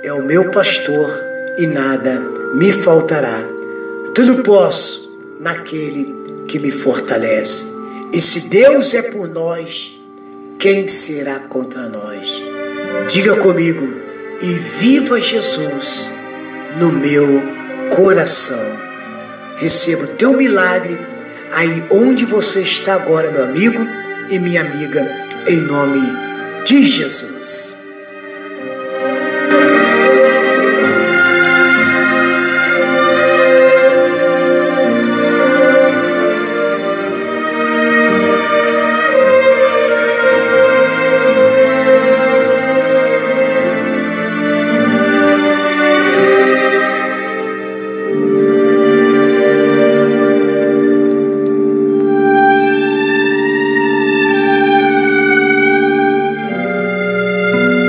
é 0.02 0.10
o 0.10 0.24
meu 0.24 0.50
pastor 0.50 1.10
e 1.58 1.66
nada 1.66 2.20
me 2.54 2.72
faltará. 2.72 3.42
Tudo 4.14 4.42
posso 4.42 5.16
naquele 5.40 6.14
que 6.46 6.58
me 6.58 6.70
fortalece. 6.70 7.72
E 8.12 8.20
se 8.20 8.48
Deus 8.48 8.94
é 8.94 9.02
por 9.02 9.28
nós, 9.28 10.00
quem 10.58 10.86
será 10.86 11.40
contra 11.40 11.88
nós? 11.88 12.42
Diga 13.08 13.36
comigo: 13.36 13.88
e 14.40 14.52
viva 14.54 15.20
Jesus 15.20 16.10
no 16.78 16.92
meu 16.92 17.26
coração. 17.94 18.60
Receba 19.56 20.04
o 20.04 20.08
teu 20.08 20.32
milagre 20.32 20.98
aí 21.52 21.84
onde 21.90 22.24
você 22.24 22.60
está 22.60 22.94
agora, 22.94 23.30
meu 23.30 23.44
amigo 23.44 23.86
e 24.28 24.38
minha 24.38 24.60
amiga, 24.60 25.08
em 25.46 25.56
nome 25.56 26.00
de 26.64 26.84
Jesus. 26.84 27.74